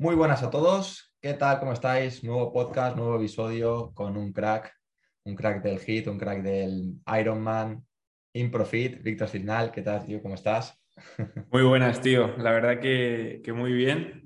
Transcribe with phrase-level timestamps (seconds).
[0.00, 1.14] Muy buenas a todos.
[1.20, 1.60] ¿Qué tal?
[1.60, 2.24] ¿Cómo estáis?
[2.24, 4.74] Nuevo podcast, nuevo episodio con un crack,
[5.24, 7.84] un crack del hit, un crack del Ironman,
[8.32, 9.70] Improfit, Víctor Signal.
[9.70, 10.22] ¿Qué tal, tío?
[10.22, 10.82] ¿Cómo estás?
[11.52, 12.34] Muy buenas, tío.
[12.38, 14.24] La verdad que, muy bien.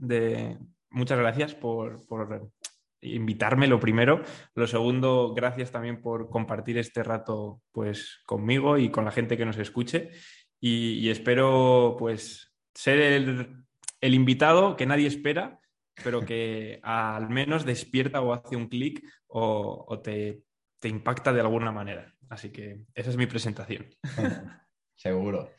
[0.91, 2.07] Muchas gracias por,
[3.01, 4.23] invitarme, lo primero.
[4.55, 9.45] Lo segundo, gracias también por compartir este rato pues, conmigo y con la gente que
[9.45, 10.11] nos escuche.
[10.61, 13.57] Y, espero pues ser
[14.01, 15.59] el invitado que nadie espera
[16.03, 20.43] pero que al menos despierta o hace un clic o, te,
[20.83, 22.15] impacta de alguna manera.
[22.29, 23.87] Así que esa es mi presentación.
[24.97, 25.51] Seguro.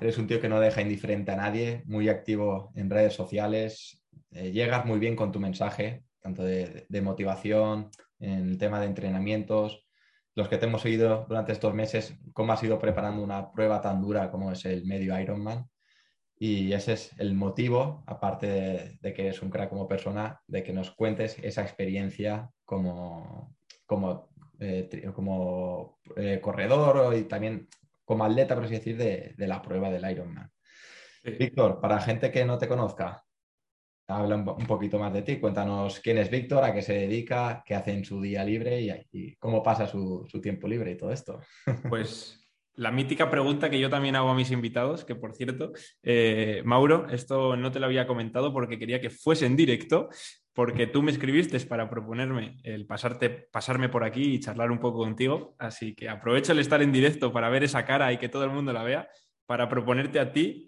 [0.00, 4.50] Eres un tío que no deja indiferente a nadie, muy activo en redes sociales, eh,
[4.50, 9.86] llegas muy bien con tu mensaje, tanto de, de, motivación, en el tema de entrenamientos.
[10.34, 14.00] Los que te hemos seguido durante estos meses, cómo has ido preparando una prueba tan
[14.00, 15.68] dura como es el medio Ironman.
[16.36, 20.72] Y ese es el motivo, aparte de, que eres un crack como persona, de que
[20.72, 27.68] nos cuentes esa experiencia como, como, eh, como eh, corredor y también
[28.04, 30.50] como atleta, por así decir, de, la prueba del Ironman.
[31.22, 33.24] Víctor, para gente que no te conozca,
[34.08, 35.38] habla un, poquito más de ti.
[35.38, 38.90] Cuéntanos quién es Víctor, a qué se dedica, qué hace en su día libre y,
[39.12, 41.40] y cómo pasa su, su, tiempo libre y todo esto.
[41.88, 42.43] Pues
[42.76, 45.72] la mítica pregunta que yo también hago a mis invitados, que por cierto,
[46.02, 50.08] eh, Mauro, esto no te lo había comentado porque quería que fuese en directo,
[50.52, 54.98] porque tú me escribiste para proponerme el pasarte, pasarme por aquí y charlar un poco
[54.98, 58.44] contigo, así que aprovecho el estar en directo para ver esa cara y que todo
[58.44, 59.08] el mundo la vea,
[59.46, 60.66] para proponerte a ti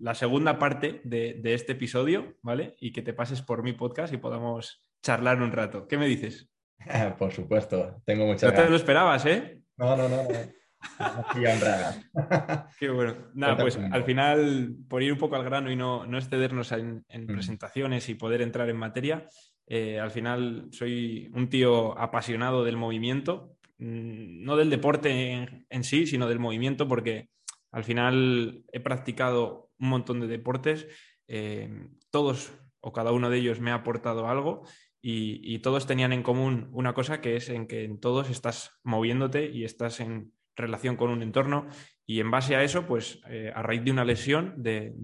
[0.00, 2.76] la segunda parte de, este episodio, ¿vale?
[2.78, 5.88] Y que te pases por mi podcast y podamos charlar un rato.
[5.88, 6.50] ¿Qué me dices?
[7.18, 9.60] por supuesto, tengo muchas No te lo esperabas, ¿eh?
[9.76, 10.24] No, no, no.
[10.24, 10.61] no.
[12.78, 13.14] Qué bueno.
[13.34, 17.04] Nada, pues al final, por ir un poco al grano y no, no excedernos en,
[17.08, 17.26] mm.
[17.26, 19.28] presentaciones y poder entrar en materia,
[19.66, 26.06] eh, al final soy un tío apasionado del movimiento, mm, no del deporte en, sí,
[26.06, 27.28] sino del movimiento, porque
[27.70, 30.86] al final he practicado un montón de deportes,
[31.28, 34.66] eh, todos o cada uno de ellos me ha aportado algo
[35.00, 38.72] y, y, todos tenían en común una cosa que es en que en todos estás
[38.82, 41.66] moviéndote y estás en, relación con un entorno
[42.06, 44.94] y en base a eso, pues eh, a raíz de una lesión de,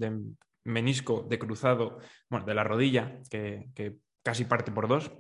[0.65, 1.99] menisco de cruzado,
[2.29, 5.11] bueno, de la rodilla, que, casi parte por dos,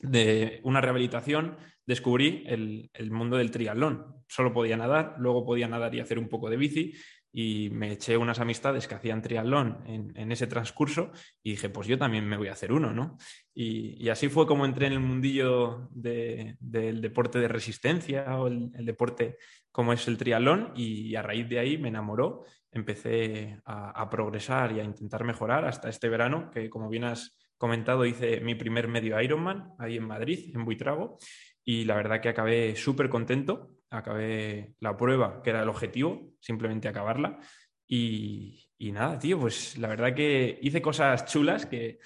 [0.00, 4.14] de una rehabilitación, descubrí el, el, mundo del triatlón.
[4.28, 6.94] Solo podía nadar, luego podía nadar y hacer un poco de bici
[7.32, 11.96] y me eché unas amistades que hacían triatlón en, ese transcurso y dije, pues yo
[11.96, 13.18] también me voy a hacer uno, ¿no?
[13.54, 19.36] Y, así fue como entré en el mundillo del deporte de resistencia o el, deporte
[19.70, 24.80] como es el triatlón y a raíz de ahí me enamoró, empecé a, progresar y
[24.80, 29.20] a intentar mejorar hasta este verano, que como bien has comentado hice mi primer medio
[29.20, 31.18] Ironman ahí en Madrid, en Buitrago,
[31.64, 36.88] y la verdad que acabé súper contento acabé la prueba, que era el objetivo, simplemente
[36.88, 37.38] acabarla.
[37.86, 41.98] Y, nada, tío, pues la verdad que hice cosas chulas que,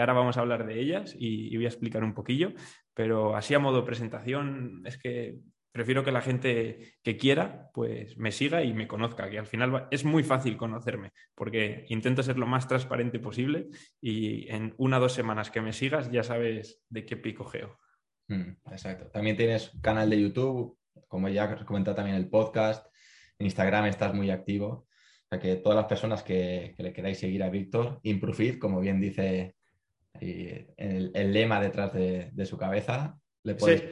[0.00, 2.52] ahora vamos a hablar de ellas y, voy a explicar un poquillo,
[2.92, 5.38] pero así a modo presentación es que
[5.70, 9.86] prefiero que la gente que quiera pues me siga y me conozca, que al final
[9.92, 13.68] es muy fácil conocerme, porque intento ser lo más transparente posible
[14.00, 17.78] y en una o dos semanas que me sigas ya sabes de qué pico geo.
[18.28, 19.06] Mm, exacto.
[19.10, 22.86] También tienes canal de YouTube, como ya has comentado también el podcast,
[23.38, 24.66] en Instagram estás muy activo.
[24.68, 29.00] O sea que todas las personas que, le queráis seguir a Víctor, Improfit, como bien
[29.00, 29.56] dice
[30.20, 33.84] el, lema detrás de, su cabeza, le podéis...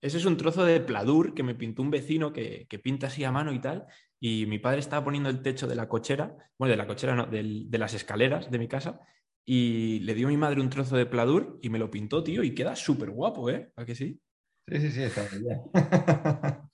[0.00, 3.32] Ese es un trozo de pladur que me pintó un vecino que, pinta así a
[3.32, 3.86] mano y tal.
[4.20, 7.26] Y mi padre estaba poniendo el techo de la cochera, bueno, de la cochera no,
[7.26, 9.00] de las escaleras de mi casa.
[9.44, 12.42] Y le dio a mi madre un trozo de pladur y me lo pintó, tío,
[12.42, 13.70] y queda súper guapo, ¿eh?
[13.76, 14.20] ¿A que sí?
[14.68, 15.62] Sí, sí, sí, está bien.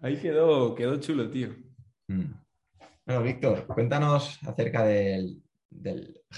[0.00, 1.48] Ahí quedó, quedó chulo, tío.
[2.06, 2.32] Mm.
[3.04, 5.42] Bueno, Víctor, cuéntanos acerca del,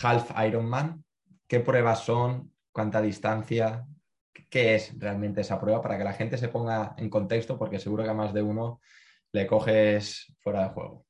[0.03, 1.05] Half Ironman.
[1.47, 2.53] ¿Qué pruebas son?
[2.73, 3.87] ¿Cuánta distancia?
[4.49, 5.83] ¿Qué es realmente esa prueba?
[5.83, 8.81] Para que la gente se ponga en contexto, porque seguro que a más de uno
[9.33, 11.08] le coges fuera de juego.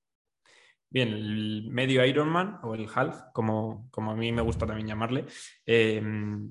[0.90, 5.26] Bien, el medio Ironman o el half, como, como a mí me gusta también llamarle,
[5.67, 6.02] eh,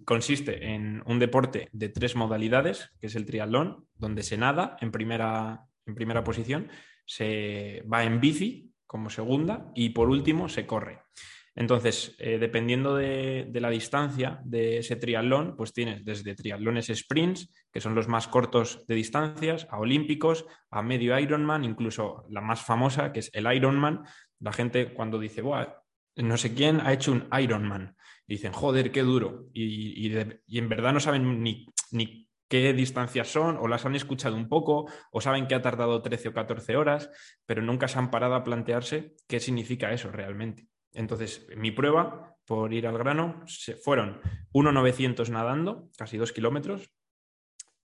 [0.06, 4.92] consiste en un deporte de tres modalidades, que es el triatlón, donde se nada en
[4.92, 6.70] primera, en primera posición,
[7.06, 11.02] se va en bici como segunda y por último se corre.
[11.58, 17.82] Entonces, eh, dependiendo de, la distancia de ese triatlón, pues tienes desde triatlones sprints, que
[17.82, 23.12] son los más cortos de distancias, a olímpicos, a medio Ironman, incluso la más famosa,
[23.12, 24.04] que es el Ironman.
[24.40, 25.44] La gente cuando dice,
[26.18, 27.96] no sé quién ha hecho un Ironman.
[28.28, 29.48] Dicen, joder, qué duro.
[29.54, 34.92] Y, en verdad no saben ni, qué distancias son, o las han escuchado un poco,
[35.12, 37.10] o saben que ha tardado 13 o 14 horas,
[37.46, 40.68] pero nunca se han parado a plantearse qué significa eso realmente.
[40.94, 43.44] Entonces, mi prueba, por ir al grano,
[43.84, 44.20] fueron
[44.54, 46.90] 1,900 nadando, casi 2 kilómetros.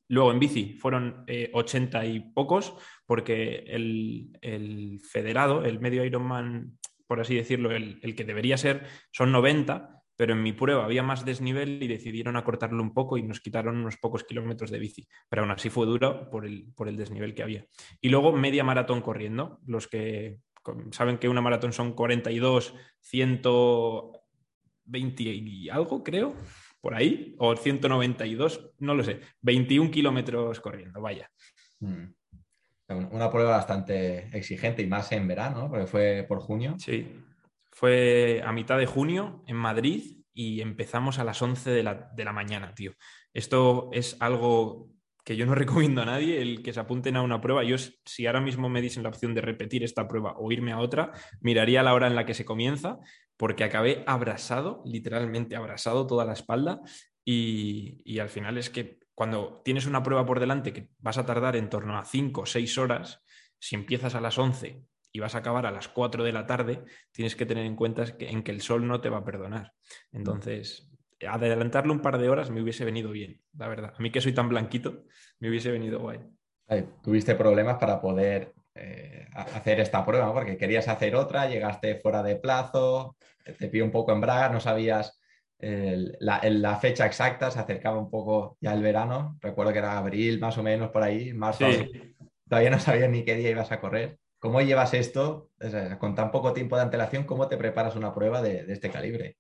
[0.10, 2.76] Luego en bici fueron 80 eh, y pocos,
[3.14, 10.02] porque el, federado, el medio Ironman, por así decirlo, el, que debería ser, son 90,
[10.16, 13.78] pero en mi prueba había más desnivel y decidieron acortarlo un poco y nos quitaron
[13.78, 17.36] unos pocos kilómetros de bici, pero aún así fue duro por el, por el desnivel
[17.36, 17.68] que había.
[18.02, 20.40] Y luego media maratón corriendo, los que
[20.90, 26.34] saben que una maratón son 42, 120 y algo, creo,
[26.82, 31.30] por ahí, o 192, no lo sé, 21 kilómetros corriendo, vaya.
[31.80, 32.06] Mm.
[32.90, 36.76] Una prueba bastante exigente y más en verano, porque fue por junio.
[36.78, 37.08] Sí,
[37.74, 42.74] fue a mitad de junio en Madrid y empezamos a las 11 de la, mañana,
[42.76, 42.94] tío.
[43.34, 44.92] Esto es algo
[45.26, 47.64] que yo no recomiendo a nadie, el que se apunten a una prueba.
[47.64, 50.80] Yo, si ahora mismo me dicen la opción de repetir esta prueba o irme a
[50.80, 53.00] otra, miraría la hora en la que se comienza,
[53.38, 56.80] porque acabé abrasado, literalmente abrasado toda la espalda.
[57.26, 61.26] Y, y al final es que cuando tienes una prueba por delante que vas a
[61.26, 63.22] tardar en torno a 5 o 6 horas,
[63.60, 66.84] si empiezas a las 11 y vas a acabar a las 4 de la tarde,
[67.12, 69.74] tienes que tener en cuenta que, en que el sol no te va a perdonar.
[70.12, 70.90] Entonces,
[71.28, 73.94] adelantarlo un par de horas me hubiese venido bien, la verdad.
[73.98, 75.04] A mí que soy tan blanquito,
[75.40, 76.20] me hubiese venido guay.
[77.04, 82.36] tuviste problemas para poder eh, hacer esta prueba, porque querías hacer otra, llegaste fuera de
[82.36, 85.22] plazo, te pidió un poco en braga, no sabías
[85.60, 90.58] la, fecha exacta, se acercaba un poco ya el verano, recuerdo que era abril más
[90.58, 91.66] o menos por ahí, marzo,
[92.48, 94.18] todavía no sabías ni qué día ibas a correr.
[94.44, 95.52] ¿Cómo llevas esto
[96.00, 97.24] con tan poco tiempo de antelación?
[97.24, 99.38] ¿Cómo te preparas una prueba de, este calibre?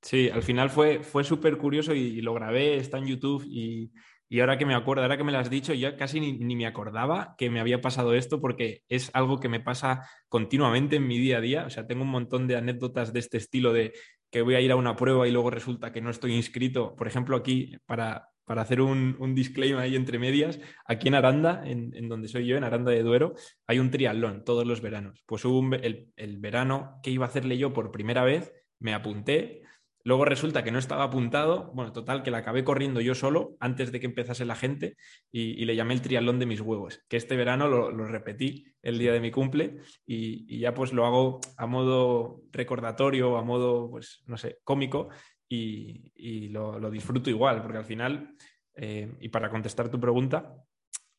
[0.00, 3.92] Sí, al final fue, fue súper curioso y, lo grabé, está en YouTube y,
[4.40, 7.36] ahora que me acuerdo, ahora que me lo has dicho, ya casi ni, me acordaba
[7.38, 11.38] que me había pasado esto porque es algo que me pasa continuamente en mi día
[11.38, 11.64] a día.
[11.66, 13.92] O sea, tengo un montón de anécdotas de este estilo de
[14.32, 16.96] que voy a ir a una prueba y luego resulta que no estoy inscrito.
[16.96, 21.62] Por ejemplo, aquí, para, para hacer un, un, disclaimer ahí entre medias, aquí en Aranda,
[21.66, 23.34] en, donde soy yo, en Aranda de Duero,
[23.66, 25.22] hay un triatlón todos los veranos.
[25.26, 29.62] Pues hubo el, el, verano que iba a hacerle yo por primera vez, me apunté,
[30.04, 33.92] luego resulta que no estaba apuntado, bueno, total, que la acabé corriendo yo solo antes
[33.92, 34.96] de que empezase la gente
[35.30, 39.12] y, le llamé el triatlón de mis huevos, que este verano lo, repetí el día
[39.12, 44.22] de mi cumple y, y, ya pues lo hago a modo recordatorio, a modo, pues,
[44.26, 45.08] no sé, cómico
[45.52, 48.34] y, lo, disfruto igual, porque al final,
[48.74, 50.54] eh, y para contestar tu pregunta,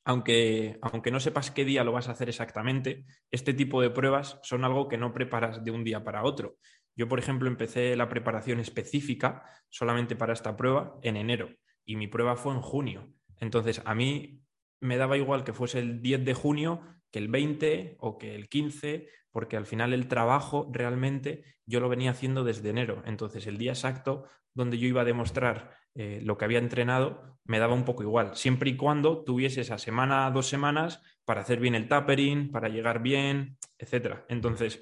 [0.05, 4.39] aunque, aunque no sepas qué día lo vas a hacer exactamente, este tipo de pruebas
[4.43, 6.57] son algo que no preparas de un día para otro.
[6.95, 11.49] Yo, por ejemplo, empecé la preparación específica solamente para esta prueba en enero
[11.85, 13.13] y mi prueba fue en junio.
[13.39, 14.43] Entonces, a mí
[14.79, 16.81] me daba igual que fuese el 10 de junio
[17.11, 21.89] que el 20 o que el 15 porque al final el trabajo realmente yo lo
[21.89, 23.01] venía haciendo desde enero.
[23.05, 27.59] Entonces el día exacto donde yo iba a demostrar eh, lo que había entrenado me
[27.59, 31.75] daba un poco igual, siempre y cuando tuviese esa semana, dos semanas para hacer bien
[31.75, 34.19] el tapering, para llegar bien, etc.
[34.29, 34.81] Entonces,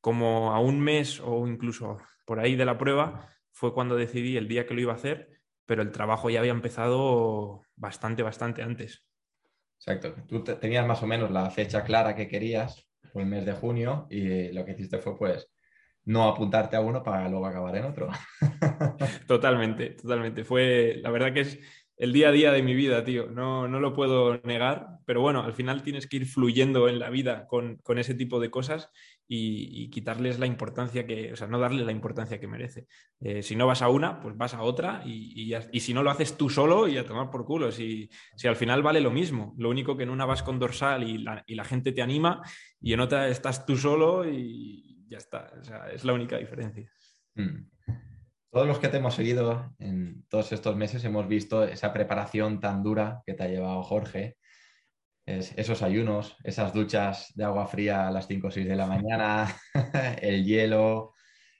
[0.00, 4.48] como a un mes o incluso por ahí de la prueba, fue cuando decidí el
[4.48, 5.28] día que lo iba a hacer,
[5.66, 9.04] pero el trabajo ya había empezado bastante, bastante antes.
[9.78, 10.14] Exacto.
[10.26, 14.52] Tú tenías más o menos la fecha clara que querías, el mes de junio y
[14.52, 15.50] lo que hiciste fue pues
[16.04, 18.08] no apuntarte a uno para luego acabar en otro.
[19.26, 20.44] Totalmente, totalmente.
[20.44, 21.58] Fue, la verdad que es
[21.96, 23.26] el día a día de mi vida, tío.
[23.26, 27.10] No, no lo puedo negar, pero bueno, al final tienes que ir fluyendo en la
[27.10, 28.90] vida con, con ese tipo de cosas
[29.28, 32.86] y, quitarles la importancia que, o sea, no darle la importancia que merece.
[33.20, 36.10] Eh, si no vas a una, pues vas a otra y, y, si no lo
[36.10, 37.70] haces tú solo y a tomar por culo.
[37.70, 41.04] Si, si, al final vale lo mismo, lo único que en una vas con dorsal
[41.04, 42.42] y la, la gente te anima
[42.80, 45.52] y en otra estás tú solo y ya está.
[45.60, 46.90] O sea, es la única diferencia.
[47.34, 47.68] Mm.
[48.50, 52.82] Todos los que te hemos seguido en todos estos meses hemos visto esa preparación tan
[52.82, 54.38] dura que te ha llevado Jorge
[55.28, 59.54] esos ayunos, esas duchas de agua fría a las 5 o 6 de la mañana,
[60.22, 61.12] el hielo,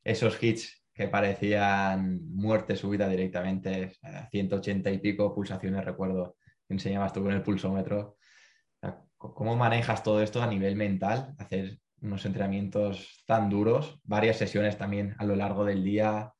[0.03, 3.93] esos hits que parecían muerte subida directamente,
[4.31, 6.37] 180 y pico pulsaciones, recuerdo,
[6.69, 8.17] enseñabas tú con el pulsómetro.
[9.17, 11.35] ¿Cómo manejas todo esto a nivel mental?
[11.39, 16.33] Hacer unos entrenamientos tan duros, varias sesiones también a lo largo del día,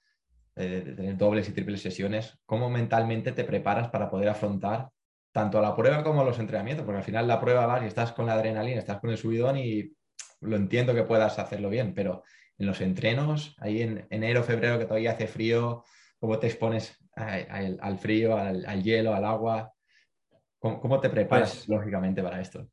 [0.57, 2.39] eh, tener dobles y triples sesiones.
[2.47, 4.89] ¿Cómo mentalmente te preparas para poder afrontar
[5.39, 7.87] tanto a la prueba como a los entrenamientos, porque al final la prueba vas y
[7.87, 9.93] estás con la adrenalina, estás con el subidón y
[10.41, 12.25] lo entiendo que puedas hacerlo bien, pero
[12.57, 15.85] los entrenos, ahí en enero, febrero, que todavía hace frío,
[16.19, 19.73] ¿cómo te expones al, frío, al, hielo, al agua?
[20.59, 22.69] ¿Cómo, te preparas pues lógicamente para esto?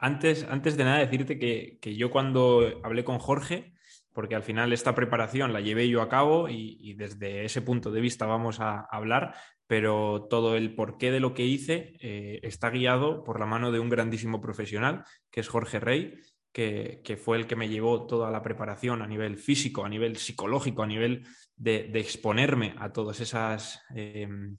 [0.00, 3.71] Antes, antes de nada, decirte que, yo cuando hablé con Jorge,
[4.12, 8.00] porque al final esta preparación la llevé yo a cabo y, desde ese punto de
[8.00, 9.34] vista vamos a hablar,
[9.66, 13.80] pero todo el porqué de lo que hice eh, está guiado por la mano de
[13.80, 16.14] un grandísimo profesional, que es Jorge Rey,
[16.52, 20.82] que, fue el que me llevó toda la preparación a nivel físico, a nivel psicológico,
[20.82, 21.26] a nivel
[21.56, 24.58] de, exponerme a todos esos em,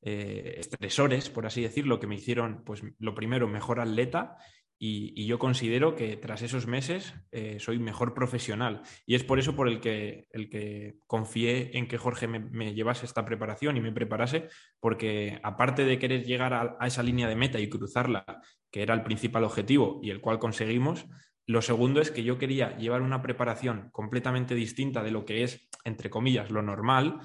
[0.00, 4.38] eh, estresores, por así decirlo, que me hicieron, pues lo primero, mejor atleta
[4.78, 8.82] y, yo considero que tras esos meses eh, soy mejor profesional.
[9.06, 13.06] Y es por eso por el que, el que confié en que Jorge me, llevase
[13.06, 14.48] esta preparación y me preparase,
[14.80, 18.24] porque aparte de querer llegar a, esa línea de meta y cruzarla,
[18.70, 21.06] que era el principal objetivo y el cual conseguimos,
[21.46, 25.68] lo segundo es que yo quería llevar una preparación completamente distinta de lo que es,
[25.84, 27.20] entre comillas, lo normal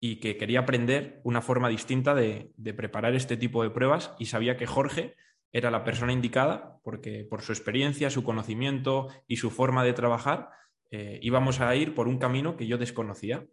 [0.00, 4.26] y que quería aprender una forma distinta de, de preparar este tipo de pruebas y
[4.26, 5.14] sabía que Jorge
[5.54, 10.50] era la persona indicada porque por su experiencia, su conocimiento y su forma de trabajar
[10.90, 13.46] eh, íbamos a ir por un camino que yo desconocía.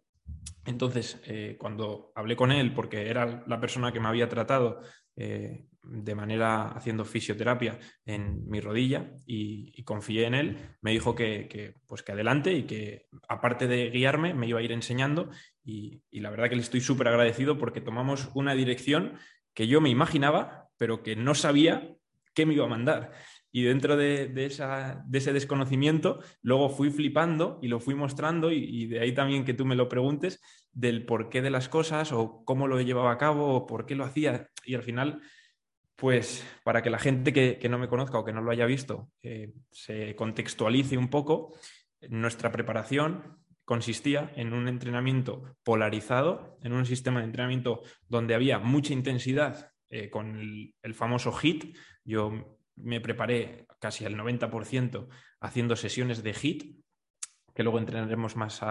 [0.66, 4.80] Entonces, eh, cuando hablé con él, porque era la persona que me había tratado
[5.16, 11.74] eh, de manera haciendo fisioterapia en mi rodilla y, confié en él, me dijo que,
[11.86, 15.30] pues que adelante y que aparte de guiarme me iba a ir enseñando
[15.64, 19.18] y, y la verdad que le estoy súper agradecido porque tomamos una dirección
[19.54, 21.96] que yo me imaginaba, pero que no sabía
[22.34, 23.12] qué me iba a mandar.
[23.52, 29.14] Y dentro de, ese desconocimiento, luego fui flipando y lo fui mostrando y, de ahí
[29.14, 30.40] también que tú me lo preguntes
[30.72, 34.02] del porqué de las cosas o cómo lo llevaba a cabo o por qué lo
[34.02, 34.48] hacía.
[34.64, 35.20] Y al final,
[35.94, 39.08] pues para que la gente que, no me conozca o que no lo haya visto
[39.22, 41.56] eh, se contextualice un poco,
[42.08, 48.92] nuestra preparación consistía en un entrenamiento polarizado, en un sistema de entrenamiento donde había mucha
[48.92, 50.38] intensidad eh, con
[50.82, 51.76] el, famoso HIT.
[52.02, 55.06] Yo me preparé casi al 90%
[55.38, 56.82] haciendo sesiones de HIT,
[57.54, 58.62] que luego entrenaremos más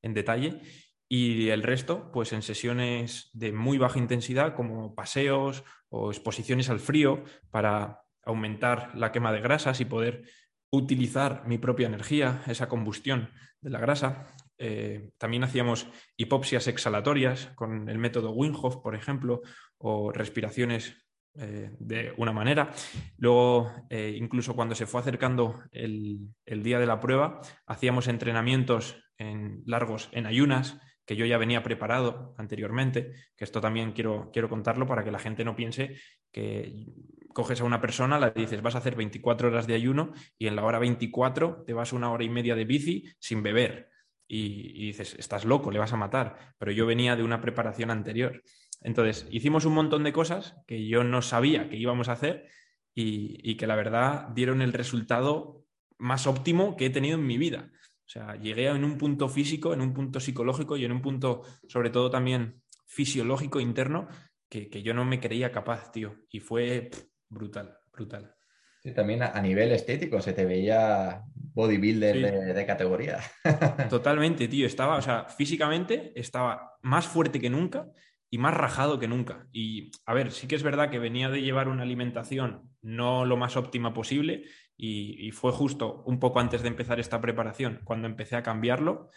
[0.00, 0.62] en detalle,
[1.06, 6.80] y el resto, pues en sesiones de muy baja intensidad, como paseos o exposiciones al
[6.80, 10.22] frío, para aumentar la quema de grasas y poder
[10.70, 13.28] utilizar mi propia energía, esa combustión
[13.60, 14.34] de la grasa.
[14.62, 15.88] Eh, también hacíamos
[16.18, 18.52] hipopsias exhalatorias con el método Wim
[18.82, 19.40] por ejemplo,
[19.78, 20.94] o respiraciones
[21.34, 22.70] eh, de una manera.
[23.16, 29.62] Luego, eh, incluso cuando se fue acercando el, día de la prueba, hacíamos entrenamientos en
[29.64, 35.04] largos en ayunas, que yo ya venía preparado anteriormente, que esto también quiero, contarlo para
[35.04, 35.96] que la gente no piense
[36.30, 36.86] que
[37.32, 40.56] coges a una persona, la dices, vas a hacer 24 horas de ayuno y en
[40.56, 43.89] la hora 24 te vas una hora y media de bici sin beber
[44.32, 46.54] y, dices, estás loco, le vas a matar.
[46.56, 48.42] Pero yo venía de una preparación anterior.
[48.80, 52.46] Entonces, hicimos un montón de cosas que yo no sabía que íbamos a hacer
[52.94, 55.64] y, que la verdad dieron el resultado
[55.98, 57.70] más óptimo que he tenido en mi vida.
[57.72, 61.42] O sea, llegué en un punto físico, en un punto psicológico y en un punto,
[61.68, 64.06] sobre todo también fisiológico interno,
[64.48, 66.14] que, yo no me creía capaz, tío.
[66.30, 66.88] Y fue
[67.28, 68.36] brutal, brutal.
[68.82, 73.18] Sí, también a, nivel estético se te veía bodybuilder de, categoría.
[73.90, 74.66] Totalmente, tío.
[74.66, 77.88] Estaba, o sea, físicamente estaba más fuerte que nunca
[78.30, 79.46] y más rajado que nunca.
[79.52, 83.36] Y a ver, sí que es verdad que venía de llevar una alimentación no lo
[83.36, 84.44] más óptima posible
[84.76, 89.10] y, fue justo un poco antes de empezar esta preparación cuando empecé a cambiarlo.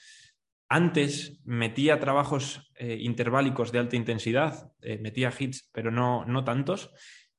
[0.68, 6.92] Antes metía trabajos eh, interválicos de alta intensidad, eh, metía hits, pero no, no tantos.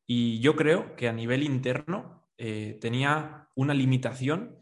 [0.07, 4.59] Y yo creo que a nivel interno eh, tenía una limitación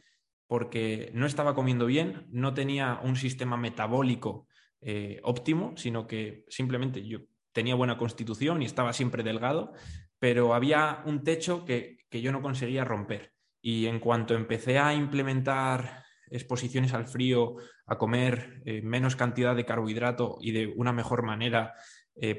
[0.46, 4.46] porque no estaba comiendo bien, no tenía un sistema metabólico
[4.80, 7.20] eh, óptimo, sino que simplemente yo
[7.52, 9.72] tenía buena constitución y estaba siempre delgado,
[10.18, 13.32] pero había un techo que, yo no conseguía romper.
[13.62, 17.56] Y en cuanto empecé a implementar exposiciones al frío,
[17.86, 21.74] a comer eh, menos cantidad de carbohidrato y de una mejor manera,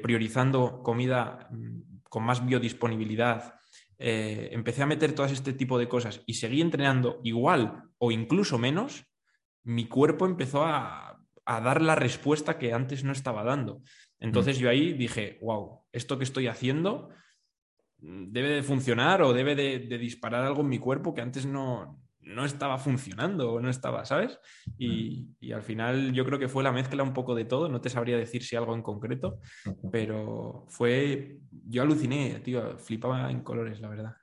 [0.00, 3.56] priorizando comida mm, con más biodisponibilidad,
[3.98, 8.56] eh, empecé a meter todo este tipo de cosas y seguí entrenando igual o incluso
[8.56, 9.04] menos,
[9.64, 13.82] mi cuerpo empezó a, dar la respuesta que antes no estaba dando.
[14.20, 14.60] Entonces mm.
[14.60, 17.08] yo ahí dije, wow, esto que estoy haciendo
[17.98, 22.00] mm, debe de funcionar o debe de, disparar algo en mi cuerpo que antes no,
[22.24, 24.38] no estaba funcionando o no estaba, ¿sabes?
[24.78, 27.80] Y, y, al final yo creo que fue la mezcla un poco de todo, no
[27.80, 29.40] te sabría decir si algo en concreto,
[29.92, 34.16] pero fue, yo aluciné, tío, flipaba en colores, la verdad.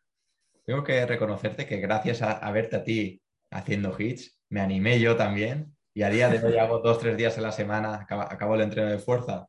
[0.66, 5.76] Tengo que reconocerte que gracias a, verte a ti haciendo hits, me animé yo también
[5.94, 8.90] y a día de hoy hago dos, tres días a la semana, acabo, el entreno
[8.90, 9.48] de fuerza,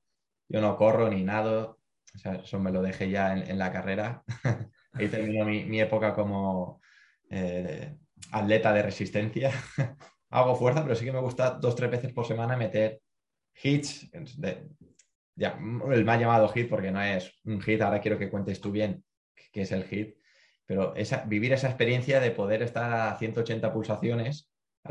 [0.49, 1.79] yo no corro ni nado,
[2.15, 4.23] o sea, eso me lo dejé ya en, la carrera.
[4.93, 6.83] Ahí terminó mi, época como
[7.31, 7.97] eh,
[8.31, 9.51] atleta de resistencia.
[10.33, 13.01] hago fuerza, pero sí que me gusta dos, tres veces por semana meter
[13.63, 14.11] hits.
[15.37, 15.59] ya,
[15.91, 18.71] él me ha llamado hit porque no es un hit, ahora quiero que cuentes tú
[18.73, 19.05] bien
[19.53, 20.17] qué es el hit,
[20.65, 24.51] pero esa, vivir esa experiencia de poder estar a 180 pulsaciones,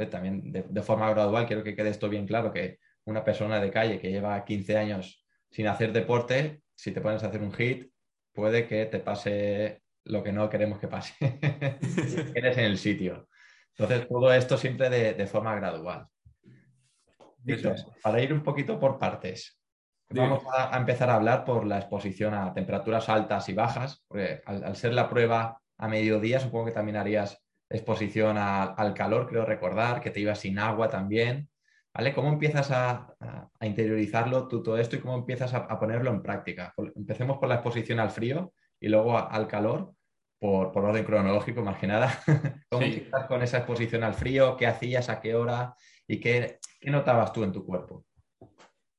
[0.10, 4.00] también de, forma gradual, quiero que quede esto bien claro, que una persona de calle
[4.00, 7.92] que lleva 15 años sin hacer deporte, si te pones a hacer un hit,
[8.32, 11.13] puede que te pase lo que no queremos que pase.
[12.36, 13.27] Eres en el sitio.
[13.77, 16.08] Entonces, todo esto siempre de, forma gradual.
[18.03, 19.60] para ir un poquito por partes,
[20.10, 24.75] vamos a, empezar a hablar por la exposición a temperaturas altas y bajas, porque al,
[24.75, 30.12] ser la prueba a mediodía, supongo que también harías exposición al calor, creo recordar, que
[30.12, 31.50] te ibas sin agua también.
[31.93, 32.13] ¿Vale?
[32.13, 33.15] ¿Cómo empiezas a,
[33.62, 36.74] interiorizarlo tú todo esto y cómo empiezas a, ponerlo en práctica?
[36.96, 39.94] Empecemos por la exposición al frío y luego al calor
[40.40, 42.20] por, orden cronológico, más que nada.
[42.70, 44.58] ¿Cómo estás con esa exposición al frío?
[44.58, 45.08] ¿Qué hacías?
[45.10, 45.76] ¿A qué hora?
[46.08, 48.06] ¿Y qué, notabas tú en tu cuerpo?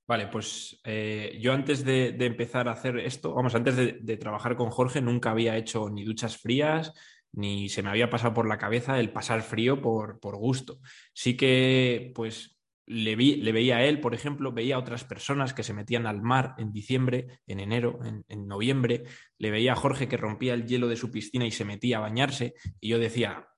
[0.06, 4.70] Vale, pues eh, yo antes de, empezar a hacer esto, vamos, antes de, trabajar con
[4.70, 6.92] Jorge, nunca había hecho ni duchas frías,
[7.32, 10.78] ni se me había pasado por la cabeza el pasar frío por, por gusto.
[11.12, 15.54] Sí que, pues, le, vi, le, veía a él, por ejemplo, veía a otras personas
[15.54, 19.04] que se metían al mar en diciembre, en enero, en, noviembre,
[19.38, 22.00] le veía a Jorge que rompía el hielo de su piscina y se metía a
[22.00, 23.48] bañarse, y yo decía,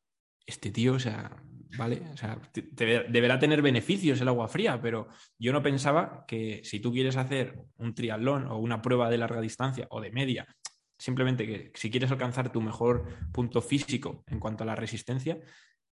[0.46, 1.42] este tío, o sea,
[1.78, 6.80] vale, o sea, deberá tener beneficios el agua fría, pero yo no pensaba que si
[6.80, 10.46] tú quieres hacer un triatlón o una prueba de larga distancia o de media,
[10.98, 15.38] simplemente que si quieres alcanzar tu mejor punto físico en cuanto a la resistencia,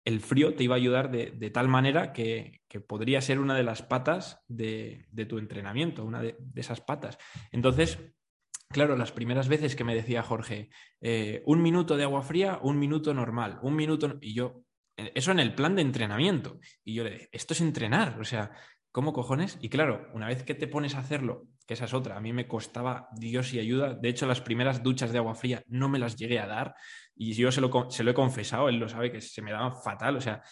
[0.04, 3.82] el frío te iba a ayudar de, tal manera que, podría ser una de las
[3.82, 7.18] patas de, tu entrenamiento, una de, esas patas.
[7.52, 7.98] Entonces,
[8.68, 12.78] claro, las primeras veces que me decía Jorge, eh, un minuto de agua fría, un
[12.78, 14.18] minuto normal, un minuto...
[14.20, 14.64] Y yo,
[14.96, 16.58] eh, eso en el plan de entrenamiento.
[16.84, 18.50] Y yo le dije, esto es entrenar, o sea,
[18.90, 19.58] ¿cómo cojones?
[19.60, 22.32] Y claro, una vez que te pones a hacerlo, que esa es otra, a mí
[22.32, 23.94] me costaba Dios y ayuda.
[23.94, 26.74] De hecho, las primeras duchas de agua fría no me las llegué a dar
[27.14, 29.72] y yo se lo, se lo he confesado, él lo sabe que se me daba
[29.72, 30.42] fatal, o sea,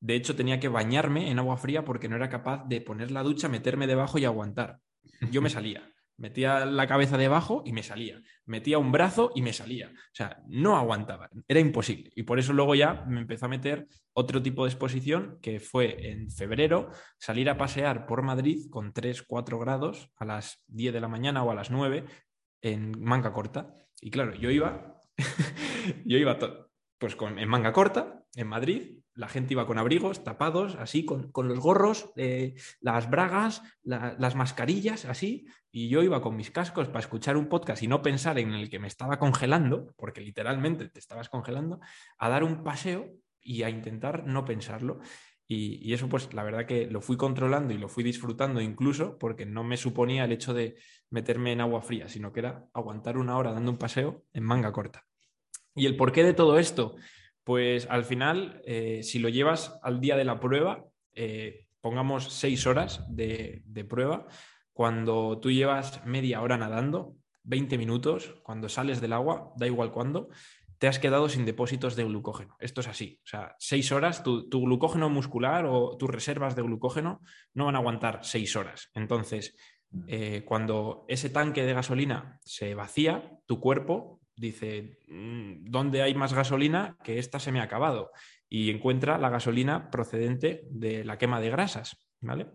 [0.00, 3.22] de hecho tenía que bañarme en agua fría porque no era capaz de poner la
[3.22, 4.78] ducha, meterme debajo y aguantar.
[5.30, 5.92] Yo me salía.
[6.16, 8.20] Metía la cabeza debajo y me salía.
[8.44, 9.88] Metía un brazo y me salía.
[9.88, 11.30] O sea, no aguantaba.
[11.46, 12.10] Era imposible.
[12.16, 16.10] Y por eso luego ya me empezó a meter otro tipo de exposición, que fue
[16.10, 21.00] en febrero, salir a pasear por Madrid con 3, 4 grados a las 10 de
[21.00, 22.04] la mañana o a las 9
[22.62, 23.72] en manga corta.
[24.00, 24.97] Y claro, yo iba
[26.04, 26.38] yo iba
[26.98, 31.32] pues con, en manga corta, en Madrid, la gente iba con abrigos, tapados, así, con,
[31.34, 37.00] los gorros, eh, las bragas, las mascarillas, así, y yo iba con mis cascos para
[37.00, 41.00] escuchar un podcast y no pensar en el que me estaba congelando, porque literalmente te
[41.00, 41.80] estabas congelando,
[42.16, 45.00] a dar un paseo y a intentar no pensarlo.
[45.48, 49.18] Y, y, eso, pues la verdad que lo fui controlando y lo fui disfrutando incluso
[49.18, 50.76] porque no me suponía el hecho de
[51.10, 54.72] meterme en agua fría, sino que era aguantar una hora dando un paseo en manga
[54.72, 55.07] corta.
[55.78, 56.96] ¿Y el porqué de todo esto?
[57.44, 62.66] Pues al final, eh, si lo llevas al día de la prueba, eh, pongamos seis
[62.66, 64.26] horas de, prueba,
[64.72, 67.14] cuando tú llevas media hora nadando,
[67.44, 70.28] 20 minutos, cuando sales del agua, da igual cuándo,
[70.78, 72.56] te has quedado sin depósitos de glucógeno.
[72.58, 73.20] Esto es así.
[73.24, 77.20] O sea, seis horas, tu, tu, glucógeno muscular o tus reservas de glucógeno
[77.54, 78.90] no van a aguantar seis horas.
[78.94, 79.56] Entonces,
[80.06, 86.32] eh, cuando ese tanque de gasolina se vacía, tu cuerpo dice, mm, ¿dónde hay más
[86.32, 86.96] gasolina?
[87.02, 88.10] Que esta se me ha acabado.
[88.48, 92.46] Y encuentra la gasolina procedente de la quema de grasas, ¿vale?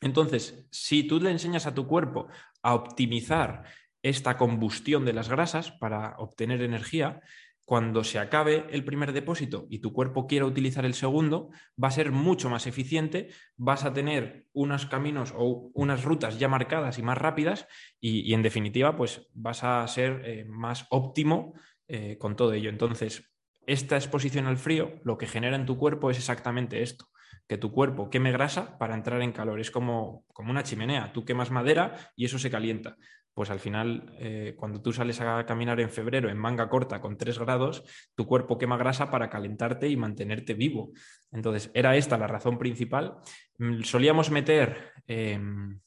[0.00, 2.28] Entonces, si tú le enseñas a tu cuerpo
[2.62, 3.64] a optimizar
[4.02, 7.20] esta combustión de las grasas para obtener energía,
[7.66, 11.50] cuando se acabe el primer depósito y tu cuerpo quiera utilizar el segundo,
[11.82, 16.46] va a ser mucho más eficiente, vas a tener unos caminos o unas rutas ya
[16.46, 17.66] marcadas y más rápidas
[18.00, 21.54] y, en definitiva, pues vas a ser eh, más óptimo
[21.88, 22.70] eh, con todo ello.
[22.70, 23.32] Entonces,
[23.66, 27.08] esta exposición al frío lo que genera en tu cuerpo es exactamente esto,
[27.48, 29.58] que tu cuerpo queme grasa para entrar en calor.
[29.58, 32.96] Es como, como una chimenea, tú quemas madera y eso se calienta
[33.36, 37.18] pues al final, eh, cuando tú sales a caminar en febrero en manga corta con
[37.18, 40.92] 3 grados, tu cuerpo quema grasa para calentarte y mantenerte vivo.
[41.30, 43.18] Entonces, era esta la razón principal.
[43.58, 45.78] Mm, solíamos meter em,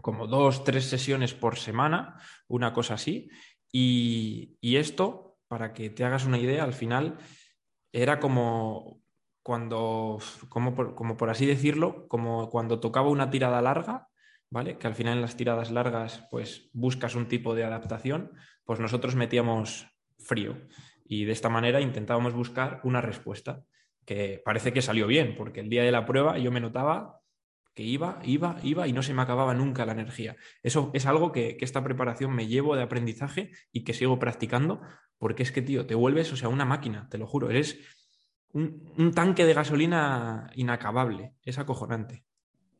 [0.00, 2.16] como dos, tres sesiones por semana,
[2.48, 3.28] una cosa así,
[3.70, 7.18] y, esto, para que te hagas una idea, al final
[7.92, 9.02] era como
[9.42, 10.74] cuando, como
[11.18, 14.08] por, así decirlo, como cuando tocaba una tirada larga,
[14.54, 14.78] ¿vale?
[14.78, 18.30] Que al final en las tiradas largas, pues buscas un tipo de adaptación,
[18.64, 20.56] pues nosotros metíamos frío
[21.04, 23.64] y de esta manera intentábamos buscar una respuesta
[24.06, 27.20] que parece que salió bien, porque el día de la prueba yo me notaba
[27.74, 30.36] que iba, iba, iba y no se me acababa nunca la energía.
[30.62, 34.82] Eso es algo que, esta preparación me llevo de aprendizaje y que sigo practicando,
[35.18, 37.80] porque es que, tío, te vuelves, o sea, una máquina, te lo juro, eres
[38.52, 42.24] un, tanque de gasolina inacabable, es acojonante.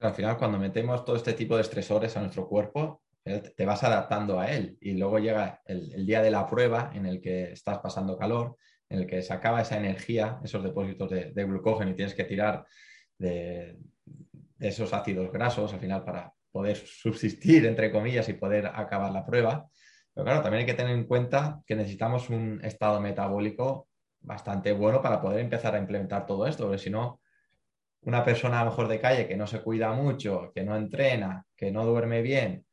[0.09, 4.39] Al final, cuando metemos todo este tipo de estresores a nuestro cuerpo, te vas adaptando
[4.39, 8.19] a él y luego llega el, día de la prueba en el que estás pasando
[8.19, 8.57] calor,
[8.89, 12.25] en el que se acaba esa energía, esos depósitos de, de glucógeno y tienes que
[12.25, 12.67] tirar
[13.19, 13.79] de,
[14.59, 19.69] esos ácidos grasos al final para poder subsistir, entre comillas, y poder acabar la prueba.
[20.13, 23.89] Pero claro, también hay que tener en cuenta que necesitamos un estado metabólico
[24.21, 27.21] bastante bueno para poder empezar a implementar todo esto, porque si no,
[28.05, 31.45] una persona a lo mejor de calle que no se cuida mucho, que no entrena,
[31.57, 32.65] que no duerme bien,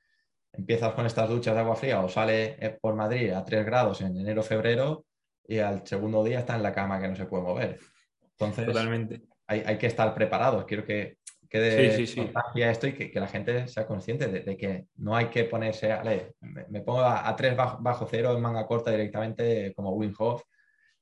[0.53, 4.01] empiezas con estas duchas de agua fría o sale eh, por Madrid a 3 grados
[4.01, 5.05] en enero, febrero
[5.47, 7.79] y al segundo día está en la cama que no se puede mover.
[8.21, 9.21] Entonces, Totalmente.
[9.47, 10.65] Hay, hay que estar preparados.
[10.65, 11.17] Quiero que
[11.51, 15.93] que sí, esto y que, la gente sea consciente de, que no hay que ponerse,
[16.39, 20.43] me, pongo a, tres bajo, cero en manga corta directamente como Winhoff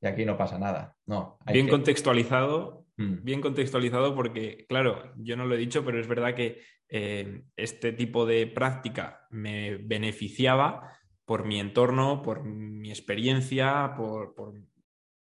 [0.02, 0.96] y aquí no pasa nada.
[1.06, 2.84] No, bien contextualizado.
[3.00, 7.94] Bien contextualizado porque, claro, yo no lo he dicho, pero es verdad que eh, este
[7.94, 14.54] tipo de práctica me beneficiaba por mi entorno, por mi experiencia, por, por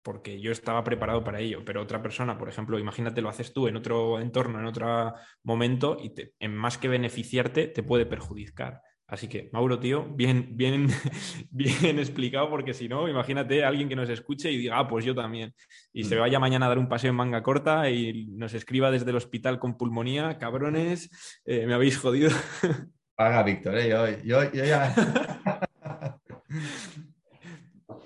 [0.09, 3.69] porque yo estaba preparado para ello, pero otra persona, por ejemplo, imagínate lo haces tú
[3.69, 5.13] en otro entorno, en otro
[5.43, 8.81] momento, y en más que beneficiarte, te puede perjudicar.
[9.09, 10.87] Así que, Mauro, tío, bien, bien,
[11.51, 15.03] bien explicado, porque si no, imagínate a alguien que nos escuche y diga, ah, pues
[15.07, 15.55] yo también.
[15.95, 16.21] Y se mm.
[16.21, 19.59] vaya mañana a dar un paseo en manga corta y nos escriba desde el hospital
[19.59, 22.31] con pulmonía, cabrones, eh, me habéis jodido.
[23.17, 23.89] Paga, Víctor, ¿eh?
[23.89, 24.95] yo, yo, yo ya.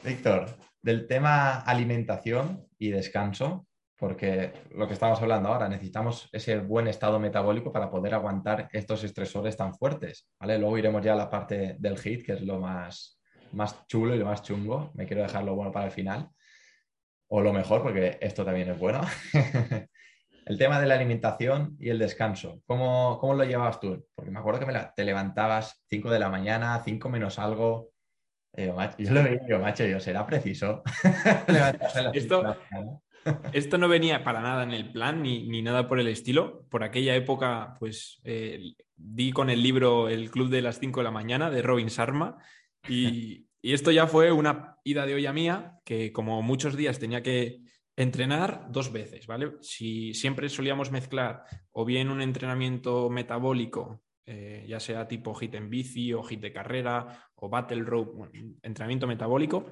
[0.04, 3.66] Víctor, del tema alimentación y descanso,
[4.02, 9.04] porque lo que estamos hablando ahora, necesitamos ese buen estado metabólico para poder aguantar estos
[9.04, 10.58] estresores tan fuertes, ¿vale?
[10.58, 13.20] Luego iremos ya a la parte del HIT, que es lo más,
[13.52, 14.90] más chulo y lo más chungo.
[14.94, 16.28] Me quiero dejar lo bueno para el final,
[17.28, 19.02] o lo mejor, porque esto también es bueno.
[20.46, 24.04] el tema de la alimentación y el descanso, ¿cómo, cómo lo llevabas tú?
[24.16, 27.92] Porque me acuerdo que me te levantabas 5 de la mañana, 5 menos algo,
[28.54, 30.82] yo lo digo, macho, yo será preciso.
[32.12, 32.56] esto,
[33.52, 36.64] esto no venía para nada en el plan ni, nada por el estilo.
[36.68, 41.04] Por aquella época, pues eh, di con el libro El Club de las 5 de
[41.04, 42.38] la mañana de Robin Sharma
[42.88, 47.22] y, y esto ya fue una ida de olla mía que como muchos días tenía
[47.22, 47.60] que
[47.96, 49.52] entrenar dos veces, ¿vale?
[49.60, 55.68] Si siempre solíamos mezclar o bien un entrenamiento metabólico eh, ya sea tipo hit en
[55.68, 58.30] bici o hit de carrera o battle rope,
[58.62, 59.66] entrenamiento metabólico,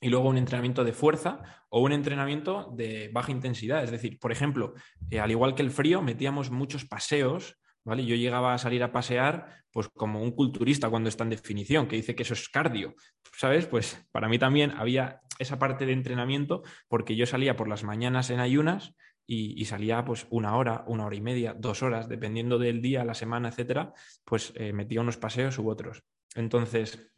[0.00, 3.84] y luego un entrenamiento de fuerza o un entrenamiento de baja intensidad.
[3.84, 4.74] Es decir, por ejemplo,
[5.10, 7.56] eh, al igual que el frío, metíamos muchos paseos.
[7.82, 8.04] ¿Vale?
[8.04, 11.96] Yo llegaba a salir a pasear pues como un culturista cuando está en definición, que
[11.96, 12.94] dice que eso es cardio,
[13.34, 13.64] ¿sabes?
[13.64, 18.28] Pues para mí también había esa parte de entrenamiento porque yo salía por las mañanas
[18.28, 18.94] en ayunas
[19.26, 23.14] y, salía pues una hora, una hora y media, dos horas, dependiendo del día, la
[23.14, 23.92] semana, etcétera,
[24.24, 26.02] pues eh, metía unos paseos u otros.
[26.34, 27.12] Entonces,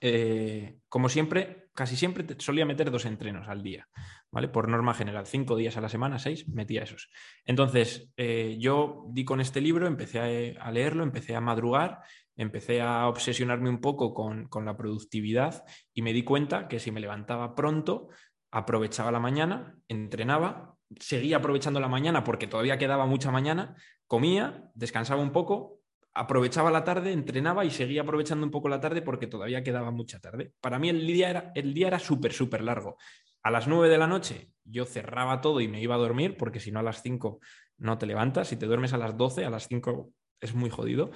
[0.00, 3.88] eh, como siempre, casi siempre solía meter dos entrenos al día,
[4.30, 4.48] ¿vale?
[4.48, 7.10] Por norma general, cinco días a la semana, seis, metía esos.
[7.44, 12.00] Entonces, eh, yo di con este libro, empecé a, leerlo, empecé a madrugar,
[12.36, 16.90] empecé a obsesionarme un poco con, con la productividad y me di cuenta que si
[16.90, 18.08] me levantaba pronto,
[18.50, 25.22] aprovechaba la mañana, entrenaba seguía aprovechando la mañana porque todavía quedaba mucha mañana, comía, descansaba
[25.22, 25.80] un poco,
[26.14, 30.20] aprovechaba la tarde, entrenaba y seguía aprovechando un poco la tarde porque todavía quedaba mucha
[30.20, 30.52] tarde.
[30.60, 32.96] Para mí el día era, el día era súper, súper largo.
[33.42, 36.60] A las nueve de la noche yo cerraba todo y me iba a dormir porque
[36.60, 37.40] si no a las cinco
[37.78, 38.48] no te levantas.
[38.48, 41.10] Si te duermes a las doce, a las cinco es muy jodido.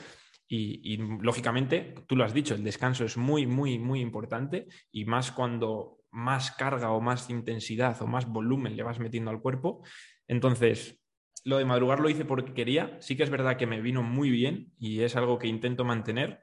[0.48, 5.32] Y, lógicamente, tú lo has dicho, el descanso es muy, muy, muy importante y más
[5.32, 9.82] cuando más carga o más intensidad o más volumen le vas metiendo al cuerpo.
[10.28, 11.00] Entonces,
[11.46, 12.98] lo de madrugar lo hice porque quería.
[13.00, 16.40] Sí que es verdad que me vino muy bien y es algo que intento mantener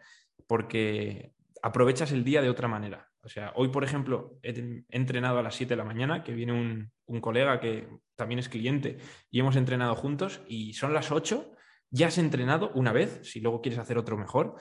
[0.47, 3.11] porque aprovechas el día de otra manera.
[3.21, 6.53] O sea, hoy, por ejemplo, he entrenado a las 7 de la mañana, que viene
[6.53, 8.97] un, un, colega que también es cliente
[9.29, 11.51] y hemos entrenado juntos y son las 8,
[11.89, 14.55] ya has entrenado una vez, si luego quieres hacer otro mejor,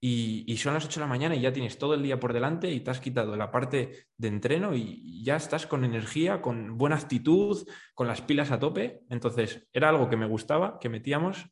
[0.00, 2.70] y, son las 8 de la mañana y ya tienes todo el día por delante
[2.70, 6.96] y te has quitado la parte de entreno y ya estás con energía, con buena
[6.96, 9.00] actitud, con las pilas a tope.
[9.10, 11.46] Entonces, era algo que me gustaba, que metíamos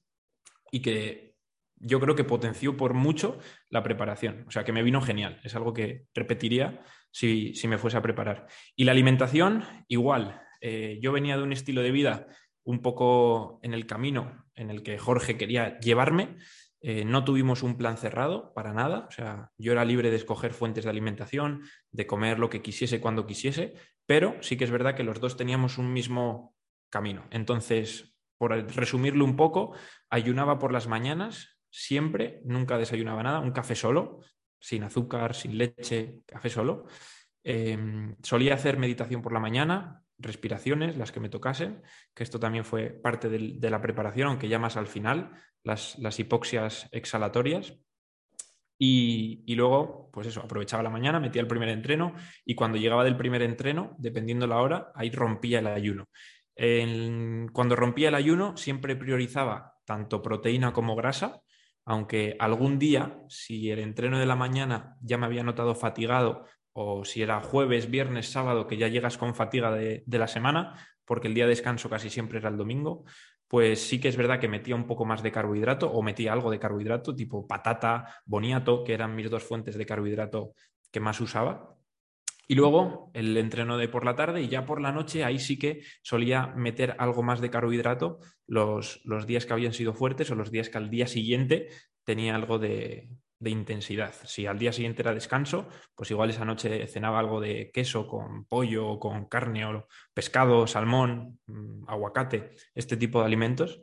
[0.71, 1.35] y que
[1.79, 4.45] yo creo que potenció por mucho la preparación.
[4.47, 5.41] O sea, que me vino genial.
[5.43, 8.47] Es algo que repetiría si, me fuese a preparar.
[8.77, 10.41] Y la alimentación, igual.
[10.61, 12.29] Eh, yo venía de un estilo de vida
[12.63, 16.37] un poco en el camino en el que Jorge quería llevarme
[16.81, 20.53] eh, no tuvimos un plan cerrado para nada, o sea, yo era libre de escoger
[20.53, 23.75] fuentes de alimentación, de comer lo que quisiese cuando quisiese,
[24.07, 26.55] pero sí que es verdad que los dos teníamos un mismo
[26.91, 27.27] camino.
[27.31, 29.75] Entonces, por resumirlo un poco,
[30.11, 34.21] ayunaba por las mañanas, siempre, nunca desayunaba nada, un café solo,
[34.61, 36.87] sin azúcar, sin leche, café solo.
[37.43, 41.83] Em, solía hacer meditación por la mañana, respiraciones, las que me tocasen,
[42.15, 45.33] que esto también fue parte de la preparación, aunque ya más al final,
[45.67, 47.75] las, hipoxias exhalatorias.
[48.79, 53.17] Y, luego, pues eso, aprovechaba la mañana, metía el primer entreno y cuando llegaba del
[53.17, 56.09] primer entreno, dependiendo la hora, ahí rompía el ayuno.
[57.53, 61.43] cuando rompía el ayuno, siempre priorizaba tanto proteína como grasa,
[61.87, 66.47] aunque algún día, si el entreno de la mañana ya me había notado fatigado
[66.79, 70.75] o si era jueves, viernes, sábado, que ya llegas con fatiga de, la semana,
[71.07, 73.05] porque el día de descanso casi siempre era el domingo,
[73.49, 76.51] pues sí que es verdad que metía un poco más de carbohidrato o metía algo
[76.51, 80.53] de carbohidrato, tipo patata, boniato, que eran mis dos fuentes de carbohidrato
[80.91, 81.79] que más usaba.
[82.47, 85.59] Y luego el entreno de por la tarde y ya por la noche ahí sí
[85.59, 90.51] que solía meter algo más de carbohidrato los días que habían sido fuertes o los
[90.51, 91.69] días que al día siguiente
[92.05, 93.09] tenía algo de,
[93.39, 94.15] de intensidad.
[94.25, 98.47] Si al día siguiente era descanso, pues igual esa noche cenaba algo de queso con
[98.47, 103.81] pollo, con carne o pescado, salmón, mm, aguacate, este tipo de alimentos.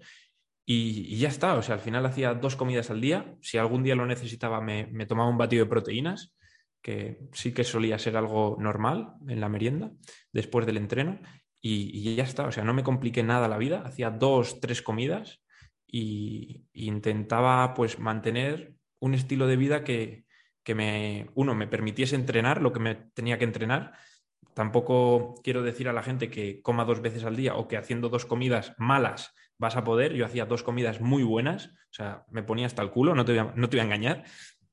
[0.65, 3.35] Y, ya está, o sea, al final hacía dos comidas al día.
[3.41, 6.35] Si algún día lo necesitaba, me, tomaba un batido de proteínas,
[6.81, 9.91] que sí que solía ser algo normal en la merienda,
[10.31, 11.19] después del entreno.
[11.61, 13.83] Y, ya está, o sea, no me compliqué nada la vida.
[13.85, 15.41] Hacía dos, tres comidas
[15.87, 20.23] y, y intentaba pues mantener un estilo de vida que,
[20.73, 23.91] me, uno, me permitiese entrenar lo que me tenía que entrenar.
[24.53, 28.07] Tampoco quiero decir a la gente que coma dos veces al día o que haciendo
[28.07, 30.13] dos comidas malas vas a poder.
[30.13, 33.33] Yo hacía dos comidas muy buenas, o sea, me ponía hasta el culo, no te
[33.33, 34.23] voy a, no te voy a engañar.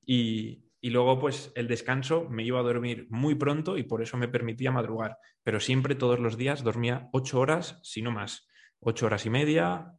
[0.06, 4.16] Y, y luego, pues, el descanso me iba a dormir muy pronto y por eso
[4.16, 5.18] me permitía madrugar.
[5.42, 8.46] Pero siempre, todos los días, dormía ocho horas, si no más.
[8.78, 9.92] Ocho horas y media,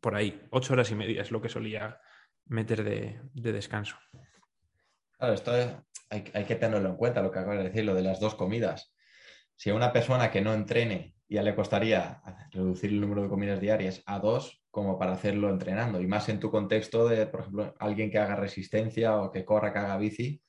[0.00, 0.40] por ahí.
[0.50, 1.98] Ocho horas y media es lo que solía
[2.50, 3.20] meter de,
[3.52, 3.96] descanso.
[5.16, 5.52] Claro, esto
[6.10, 8.92] hay, que tenerlo en cuenta, lo que acabas de decir, lo de las dos comidas.
[9.56, 13.60] Si a una persona que no entrene ya le costaría reducir el número de comidas
[13.60, 17.74] diarias a dos, como para hacerlo entrenando, y más en tu contexto de, por ejemplo,
[17.78, 20.42] alguien que haga resistencia o que corra, que haga bici,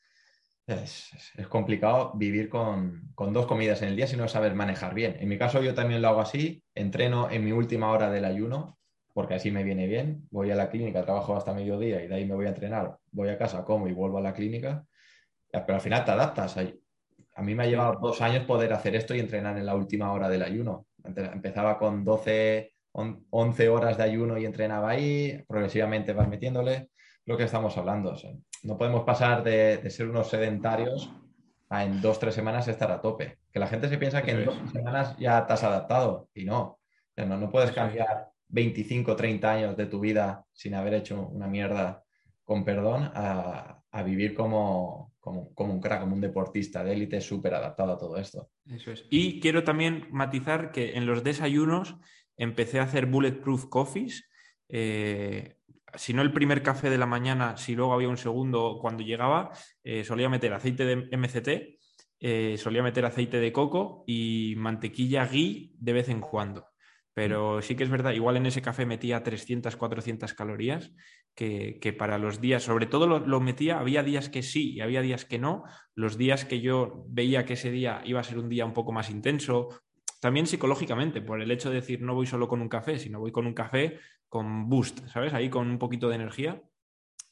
[0.65, 1.11] es,
[1.49, 5.17] complicado vivir con, con, dos comidas en el día si no sabes manejar bien.
[5.19, 8.79] En mi caso yo también lo hago así, entreno en mi última hora del ayuno,
[9.13, 10.27] porque así me viene bien.
[10.31, 13.29] Voy a la clínica, trabajo hasta mediodía y de ahí me voy a entrenar, voy
[13.29, 14.85] a casa, como y vuelvo a la clínica.
[15.51, 16.57] Pero al final te adaptas.
[16.57, 20.11] A mí me ha llevado dos años poder hacer esto y entrenar en la última
[20.11, 20.87] hora del ayuno.
[21.03, 26.89] Empezaba con 12, 11 horas de ayuno y entrenaba ahí, progresivamente vas metiéndole
[27.25, 28.15] lo que estamos hablando.
[28.63, 31.11] no podemos pasar de, ser unos sedentarios
[31.69, 33.39] a en dos, tres semanas estar a tope.
[33.51, 36.79] Que la gente se piensa que en dos semanas ya te has adaptado y no.
[37.15, 42.03] No, no puedes cambiar 25, 30 años de tu vida sin haber hecho una mierda,
[42.43, 47.93] con perdón, a, vivir como, como, un crack, como un deportista de élite súper adaptado
[47.93, 48.49] a todo esto.
[48.65, 49.05] Eso es.
[49.09, 51.95] Y quiero también matizar que en los desayunos
[52.37, 54.29] empecé a hacer bulletproof coffees.
[54.69, 55.57] Eh,
[55.95, 59.51] si no el primer café de la mañana, si luego había un segundo cuando llegaba,
[59.83, 61.79] eh, solía meter aceite de MCT,
[62.19, 66.70] eh, solía meter aceite de coco y mantequilla ghee de vez en cuando.
[67.13, 70.91] Pero sí que es verdad, igual en ese café metía 300, 400 calorías,
[71.35, 75.25] que, para los días, sobre todo lo, metía, había días que sí y había días
[75.25, 75.63] que no.
[75.95, 78.91] Los días que yo veía que ese día iba a ser un día un poco
[78.91, 79.69] más intenso,
[80.21, 83.31] también psicológicamente, por el hecho de decir no voy solo con un café, sino voy
[83.31, 85.33] con un café con boost, ¿sabes?
[85.33, 86.61] Ahí con un poquito de energía.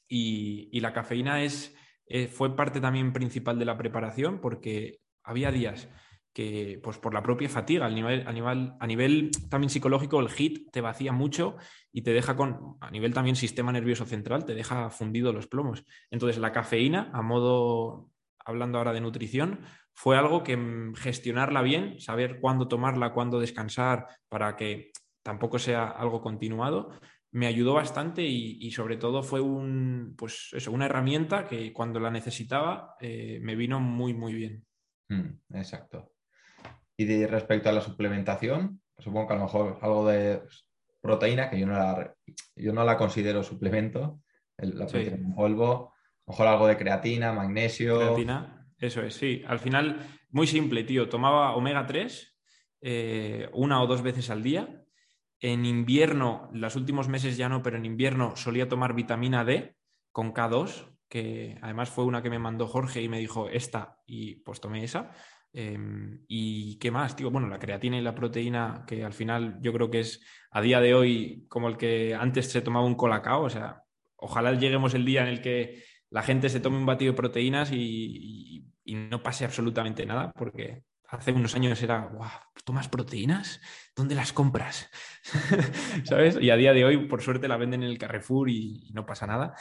[0.08, 1.76] Y, la cafeína es,
[2.08, 5.88] eh, fue parte también principal de la preparación porque había días
[6.34, 10.30] que pues por la propia fatiga, a nivel, a nivel, a nivel también psicológico, el
[10.30, 11.58] HIT te vacía mucho
[11.92, 15.84] y te deja con, a nivel también sistema nervioso central, te deja fundido los plomos.
[16.12, 18.10] Entonces la cafeína, a modo,
[18.46, 19.62] hablando ahora de nutrición,
[19.94, 24.92] fue algo que mm, gestionarla bien, saber cuándo tomarla, cuándo descansar, para que
[25.24, 26.92] tampoco sea algo continuado,
[27.32, 32.96] me ayudó bastante y, sobre todo fue un, pues una herramienta que cuando la necesitaba
[33.00, 34.66] eh, me vino muy, muy bien.
[35.10, 36.12] Mm, exacto.
[37.00, 40.42] Y respecto a la suplementación, supongo que a lo mejor algo de
[41.00, 42.14] proteína, que yo no la,
[42.58, 44.20] yo no la considero suplemento,
[44.58, 48.00] la proteína en polvo, a lo mejor algo de creatina, magnesio.
[48.00, 49.44] Creatina, eso es, sí.
[49.48, 51.08] Al final, muy simple, tío.
[51.08, 52.38] Tomaba omega 3
[52.82, 54.84] eh, una o dos veces al día
[55.40, 59.78] en invierno, los últimos meses ya no, pero en invierno solía tomar vitamina D
[60.12, 64.36] con K2, que además fue una que me mandó Jorge y me dijo esta y
[64.42, 65.12] pues tomé esa.
[65.54, 67.32] Em, ¿Y qué más, tío?
[67.32, 70.80] Bueno, la creatina y la proteína, que al final yo creo que es a día
[70.80, 73.84] de hoy como el que antes se tomaba un colacao, o sea,
[74.16, 77.72] ojalá lleguemos el día en el que la gente se tome un batido de proteínas
[77.72, 82.28] y no pase absolutamente nada, porque hace unos años era, wow,
[82.64, 83.62] ¿tomas proteínas?
[83.96, 84.90] ¿Dónde las compras?
[86.04, 86.38] ¿Sabes?
[86.40, 89.26] Y a día de hoy, por suerte, la venden en el Carrefour y, no pasa
[89.26, 89.56] nada.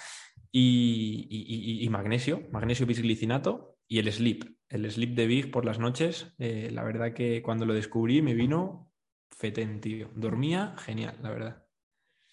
[0.53, 4.45] Y, magnesio, magnesio bisglicinato y el sleep.
[4.69, 8.35] El sleep de Big por las noches, eh, la verdad que cuando lo descubrí me
[8.35, 8.93] vino
[9.31, 10.11] fetén, tío.
[10.15, 11.65] Dormía genial, la verdad.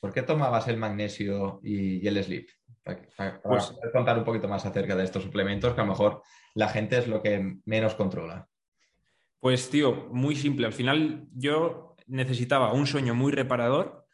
[0.02, 2.50] ¿Por qué tomabas el magnesio y, el sleep?
[2.84, 6.22] Para, pues contar un poquito más acerca de estos suplementos, que a lo mejor
[6.54, 8.48] la gente es lo que menos controla.
[9.40, 10.68] Pues tío, muy simple.
[10.68, 14.05] Al final yo necesitaba un sueño muy reparador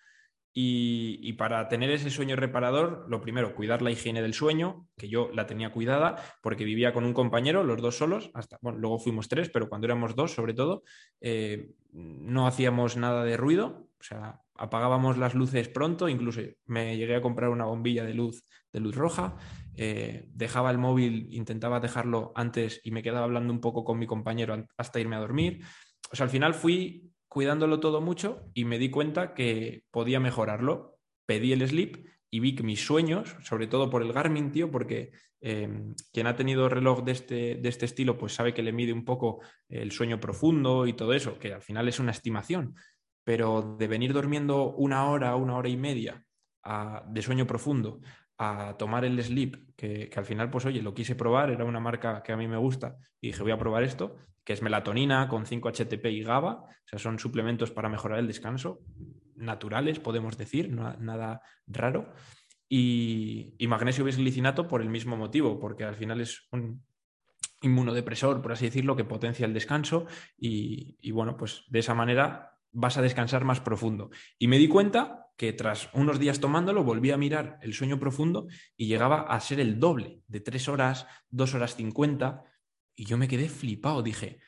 [0.54, 5.30] y, para tener ese sueño reparador, lo primero, cuidar la higiene del sueño, que yo
[5.34, 9.30] la tenía cuidada porque vivía con un compañero, los dos solos, hasta, bueno, luego fuimos
[9.30, 10.84] tres, pero cuando éramos dos, sobre todo,
[11.22, 17.16] eh, no hacíamos nada de ruido, o sea, apagábamos las luces pronto, incluso me llegué
[17.16, 19.38] a comprar una bombilla de luz, de luz roja,
[19.76, 24.06] eh, dejaba el móvil, intentaba dejarlo antes y me quedaba hablando un poco con mi
[24.06, 25.64] compañero hasta irme a dormir.
[26.12, 31.00] O sea, al final fui cuidándolo todo mucho y me di cuenta que podía mejorarlo.
[31.26, 35.12] Pedí el sleep y vi que mis sueños, sobre todo por el Garmin, tío, porque
[35.40, 38.92] em, quien ha tenido reloj de este, de este estilo, pues sabe que le mide
[38.92, 39.40] un poco
[39.70, 42.76] el sueño profundo y todo eso, que al final es una estimación
[43.24, 46.26] pero de venir durmiendo una hora, una hora y media
[47.08, 48.02] de sueño profundo
[48.38, 52.24] a tomar el sleep, que, al final, pues oye, lo quise probar, era una marca
[52.24, 55.46] que a mí me gusta y dije, voy a probar esto, que es melatonina con
[55.46, 58.80] 5-HTP y GABA, o sea, son suplementos para mejorar el descanso,
[59.36, 62.14] naturales, podemos decir, nada raro.
[62.70, 66.84] Y, magnesio bisglicinato por el mismo motivo, porque al final es un
[67.62, 70.06] inmunodepresor, por así decirlo, que potencia el descanso
[70.38, 74.10] y, y bueno, pues de esa manera vas a descansar más profundo.
[74.40, 78.48] Y me di cuenta que tras unos días tomándolo volví a mirar el sueño profundo
[78.78, 82.44] y llegaba a ser el doble, de tres horas, dos horas cincuenta,
[82.96, 84.40] y yo me quedé flipado, dije,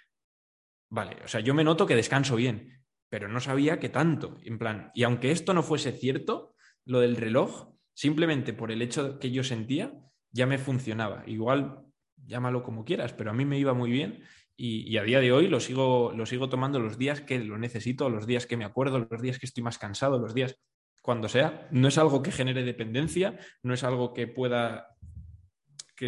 [0.89, 4.57] vale, o sea, yo me noto que descanso bien, pero no sabía que tanto, en
[4.57, 9.31] plan, y aunque esto no fuese cierto, lo del reloj, simplemente por el hecho que
[9.31, 9.93] yo sentía,
[10.31, 11.23] ya me funcionaba.
[11.27, 11.85] Igual,
[12.25, 14.23] llámalo como quieras, pero a mí me iba muy bien
[14.55, 18.09] y, a día de hoy lo sigo, lo sigo tomando los días que lo necesito,
[18.09, 20.59] los días que me acuerdo, los días que estoy más cansado, los días
[21.01, 21.67] cuando sea.
[21.71, 24.92] No es algo que genere dependencia, no es algo que pueda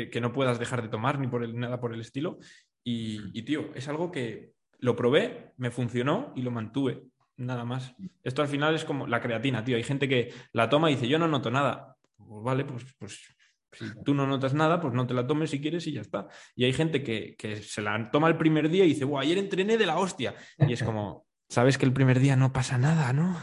[0.09, 2.39] que, no puedas dejar de tomar ni por el, nada por el estilo.
[2.83, 7.03] Y, tío, es algo que lo probé, me funcionó y lo mantuve.
[7.37, 7.95] Nada más.
[8.23, 9.75] Esto al final es como la creatina, tío.
[9.75, 11.97] Hay gente que la toma y dice, yo no noto nada.
[12.17, 13.35] Pues vale, pues, pues
[13.77, 16.27] si tú no notas nada, pues no te la tomes si quieres y ya está.
[16.55, 19.77] Y hay gente que, se la toma el primer día y dice, wow, ayer entrené
[19.77, 20.33] de la hostia.
[20.59, 23.37] Y es como, sabes que el primer día no pasa nada, ¿no?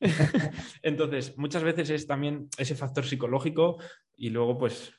[0.82, 3.78] Entonces, muchas veces es también ese factor psicológico
[4.16, 4.92] y luego, pues,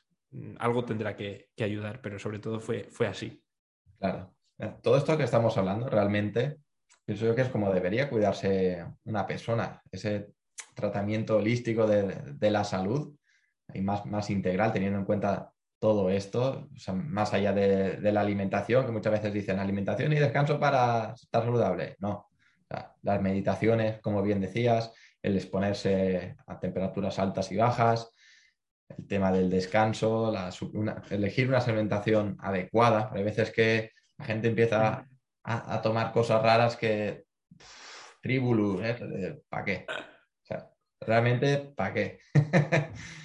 [0.58, 3.42] algo tendrá que, ayudar, pero sobre todo fue, así.
[3.98, 4.34] Claro.
[4.82, 6.58] Todo esto que estamos hablando realmente,
[7.04, 10.32] pienso yo que es como debería cuidarse una persona, ese
[10.74, 13.14] tratamiento holístico de la salud
[13.74, 19.14] y más integral, teniendo en cuenta todo esto, más allá de, la alimentación, que muchas
[19.14, 21.96] veces dicen alimentación y descanso para estar saludable.
[21.98, 22.28] No,
[23.02, 28.12] las meditaciones, como bien decías, el exponerse a temperaturas altas y bajas,
[28.98, 30.32] el tema del descanso,
[31.10, 33.10] elegir una alimentación adecuada.
[33.12, 35.06] Hay veces que la gente empieza
[35.44, 37.24] a, tomar cosas raras que...
[38.20, 39.42] Tribulus, ¿eh?
[39.48, 39.86] ¿para qué?
[39.88, 40.70] O sea,
[41.00, 42.18] realmente, ¿para qué?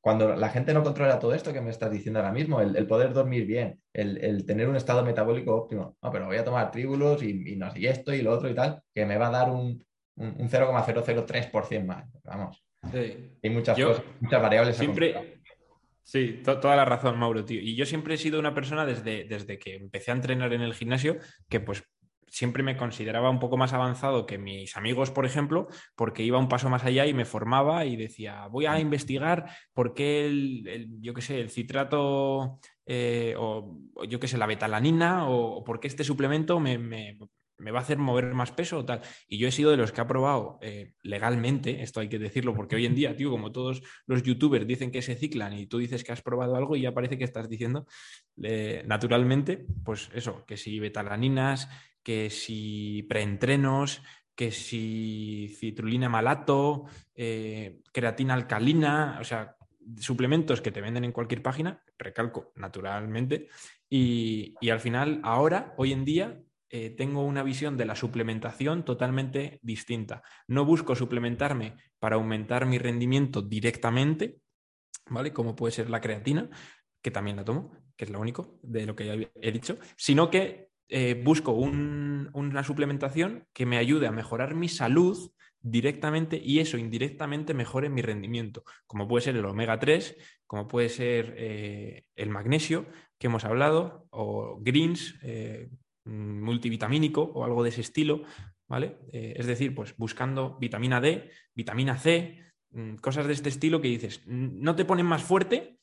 [0.00, 3.14] cuando la gente no controla todo esto que me estás diciendo ahora mismo, el, poder
[3.14, 7.56] dormir bien, el, tener un estado metabólico óptimo, no, pero voy a tomar tríbulos y,
[7.56, 9.82] no y esto y lo otro y tal, que me va a dar un,
[10.16, 12.04] un, 0,003% más.
[12.24, 12.62] Vamos.
[12.94, 14.76] Hay muchas cosas, muchas variables.
[14.76, 15.40] Siempre,
[16.02, 17.60] sí, toda la razón, Mauro, tío.
[17.60, 20.74] Y yo siempre he sido una persona desde, desde que empecé a entrenar en el
[20.74, 21.18] gimnasio
[21.48, 21.84] que pues
[22.34, 26.48] siempre me consideraba un poco más avanzado que mis amigos, por ejemplo, porque iba un
[26.48, 31.14] paso más allá y me formaba y decía, voy a investigar por qué el, yo
[31.14, 33.78] qué sé, el citrato eh, o,
[34.08, 37.16] yo qué sé, la betalanina o, por qué este suplemento me, me
[37.58, 39.00] va a hacer mover más peso o tal.
[39.28, 42.54] Y yo he sido de los que ha probado eh, legalmente, esto hay que decirlo,
[42.54, 45.78] porque hoy en día, tío, como todos los youtubers dicen que se ciclan y tú
[45.78, 47.86] dices que has probado algo y ya parece que estás diciendo
[48.36, 51.68] naturalmente, pues eso, que si betalaninas,
[52.02, 54.02] que si preentrenos,
[54.34, 56.84] que si citrulina malato,
[57.14, 59.56] eh, creatina alcalina, o sea,
[59.98, 63.48] suplementos que te venden en cualquier página, recalco, naturalmente,
[63.88, 66.40] y, y al final, ahora, hoy en día,
[66.70, 70.22] eh, tengo una visión de la suplementación totalmente distinta.
[70.48, 74.38] No busco suplementarme para aumentar mi rendimiento directamente,
[75.08, 75.32] ¿vale?
[75.32, 76.48] Como puede ser la creatina,
[77.02, 80.30] que también la tomo, que es lo único de lo que ya he dicho, sino
[80.30, 86.76] que eh, busco una suplementación que me ayude a mejorar mi salud directamente y eso
[86.76, 92.28] indirectamente mejore mi rendimiento, como puede ser el omega 3, como puede ser eh, el
[92.28, 92.86] magnesio
[93.18, 98.22] que hemos hablado, o greens, Mm, multivitamínico o algo de ese estilo,
[98.68, 98.98] ¿vale?
[99.12, 103.88] Eh, es decir, pues buscando vitamina D, vitamina C, mm, cosas de este estilo que
[103.88, 105.78] dices, no te ponen más fuerte,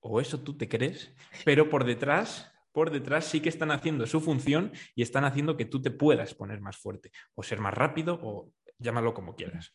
[0.00, 4.20] o eso tú te crees, pero por detrás, por detrás sí que están haciendo su
[4.20, 8.18] función y están haciendo que tú te puedas poner más fuerte, o ser más rápido,
[8.22, 9.74] o llámalo como quieras.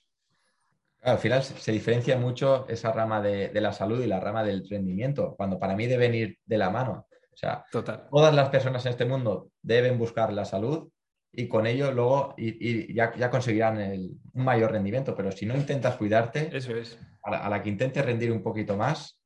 [1.02, 4.68] al final se diferencia mucho esa rama de, de la salud y la rama del
[4.68, 7.07] rendimiento, cuando para mí deben ir de la mano.
[7.38, 7.66] O sea,
[8.10, 10.90] todas las personas en este mundo deben buscar la salud
[11.32, 15.14] y con ello luego y, ya, conseguirán un mayor rendimiento.
[15.16, 17.00] Pero si no intentas cuidarte, Eso es.
[17.22, 19.22] a, la, que intentes rendir un poquito más,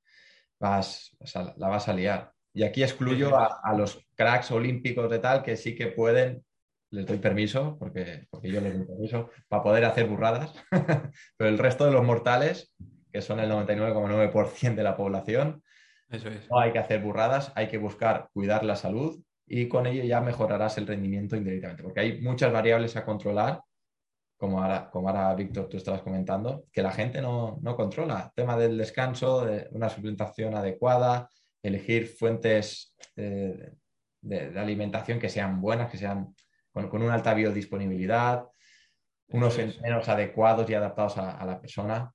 [0.60, 1.16] vas,
[1.56, 2.34] la vas a liar.
[2.54, 6.44] Y aquí excluyo a, los cracks olímpicos de tal que sí que pueden,
[6.90, 10.54] les doy permiso, porque, porque yo les doy permiso, para poder hacer burradas.
[11.38, 12.74] Pero el resto de los mortales,
[13.10, 15.64] que son el 99,9% de la población,
[16.50, 20.22] no hay que hacer burradas, hay que buscar cuidar la salud y con ello ya
[20.22, 23.62] mejorarás el rendimiento indirectamente, porque hay muchas variables a controlar,
[24.38, 28.32] como ahora, como ahora Víctor, tú estabas comentando, que la gente no, controla.
[28.36, 31.30] tema del descanso, de una suplementación adecuada,
[31.62, 33.74] elegir fuentes de,
[34.56, 36.34] alimentación que sean buenas, que sean
[36.72, 38.46] con, una alta biodisponibilidad,
[39.28, 42.12] unos entrenos adecuados y adaptados a la persona.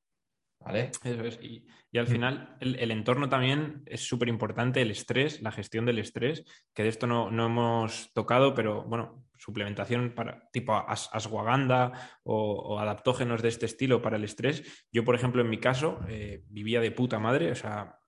[1.05, 1.39] Eso es.
[1.43, 6.45] Y, al final el, entorno también es súper importante, el estrés, la gestión del estrés,
[6.75, 11.93] que de esto no, hemos tocado, pero bueno, suplementación para tipo aswaganda
[12.23, 14.87] o, adaptógenos de este estilo para el estrés.
[14.93, 17.99] Yo, por ejemplo, en mi caso, eh, vivía de puta madre, o sea,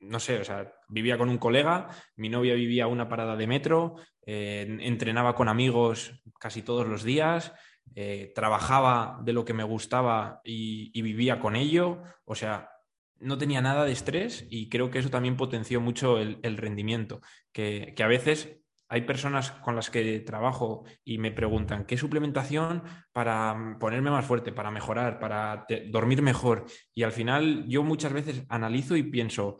[0.00, 3.96] no sé, o sea, vivía con un colega, mi novia vivía una parada de metro,
[4.24, 7.52] eh, entrenaba con amigos casi todos los días.
[7.96, 12.70] Eh, trabajaba de lo que me gustaba y, vivía con ello, o sea,
[13.18, 17.20] no tenía nada de estrés y creo que eso también potenció mucho el, rendimiento,
[17.52, 22.82] que, a veces hay personas con las que trabajo y me preguntan, ¿qué suplementación
[23.12, 26.66] para ponerme más fuerte, para mejorar, para dormir mejor?
[26.94, 29.58] Y al final yo muchas veces analizo y pienso,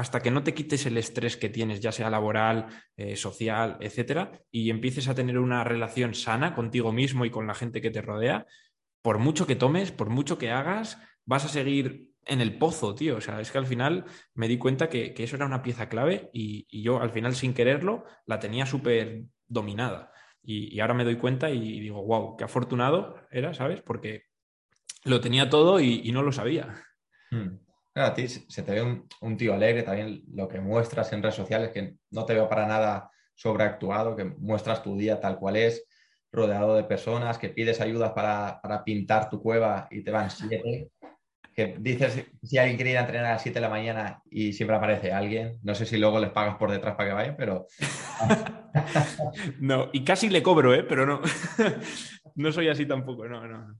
[0.00, 4.32] hasta que no te quites el estrés que tienes, ya sea laboral, eh, social, etcétera,
[4.50, 8.00] y empieces a tener una relación sana contigo mismo y con la gente que te
[8.00, 8.46] rodea,
[9.02, 13.18] por mucho que tomes, por mucho que hagas, vas a seguir en el pozo, tío.
[13.18, 16.30] O sea, es que al final me di cuenta que, eso era una pieza clave
[16.32, 20.12] y, yo al final sin quererlo la tenía súper dominada.
[20.42, 23.82] Y, ahora me doy cuenta y digo, wow, qué afortunado era, ¿sabes?
[23.82, 24.28] Porque
[25.04, 26.82] lo tenía todo y, no lo sabía.
[27.30, 27.69] Hmm
[28.06, 28.82] a ti se te ve
[29.20, 32.66] un, tío alegre, también lo que muestras en redes sociales, que no te veo para
[32.66, 35.86] nada sobreactuado, que muestras tu día tal cual es,
[36.32, 40.90] rodeado de personas, que pides ayuda para, pintar tu cueva y te van siete,
[41.54, 44.52] que dices si alguien quiere ir a entrenar a las 7 de la mañana y
[44.52, 47.66] siempre aparece alguien, no sé si luego les pagas por detrás para que vayan, pero...
[49.60, 50.84] no, y casi le cobro, ¿eh?
[50.84, 51.20] pero no,
[52.36, 53.76] no soy así tampoco, no, no.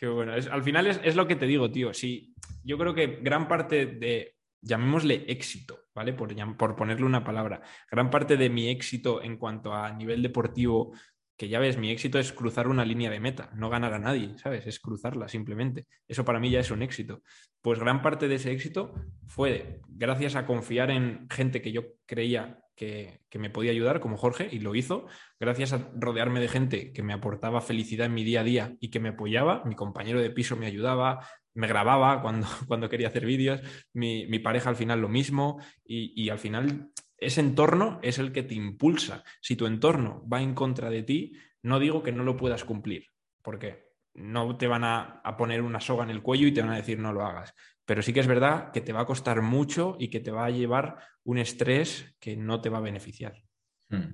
[0.00, 0.32] Qué bueno.
[0.32, 1.92] al final es, lo que te digo, tío.
[1.92, 2.34] Sí,
[2.64, 6.14] yo creo que gran parte de, llamémosle éxito, ¿vale?
[6.14, 10.94] Por, por ponerle una palabra, gran parte de mi éxito en cuanto a nivel deportivo,
[11.36, 14.38] que ya ves, mi éxito es cruzar una línea de meta, no ganar a nadie,
[14.38, 14.66] ¿sabes?
[14.66, 15.86] Es cruzarla simplemente.
[16.08, 17.22] Eso para mí ya es un éxito.
[17.60, 18.94] Pues gran parte de ese éxito
[19.26, 24.48] fue gracias a confiar en gente que yo creía que, me podía ayudar, como Jorge,
[24.50, 25.06] y lo hizo,
[25.38, 28.88] gracias a rodearme de gente que me aportaba felicidad en mi día a día y
[28.88, 29.62] que me apoyaba.
[29.66, 33.60] Mi compañero de piso me ayudaba, me grababa cuando, cuando quería hacer vídeos,
[33.92, 38.54] mi, pareja al final lo mismo, y, al final ese entorno es el que te
[38.54, 39.24] impulsa.
[39.42, 43.08] Si tu entorno va en contra de ti, no digo que no lo puedas cumplir,
[43.42, 46.76] porque no te van a, poner una soga en el cuello y te van a
[46.76, 47.54] decir no lo hagas.
[47.90, 50.44] Pero sí que es verdad que te va a costar mucho y que te va
[50.44, 53.42] a llevar un estrés que no te va a beneficiar.
[53.88, 54.12] Hmm,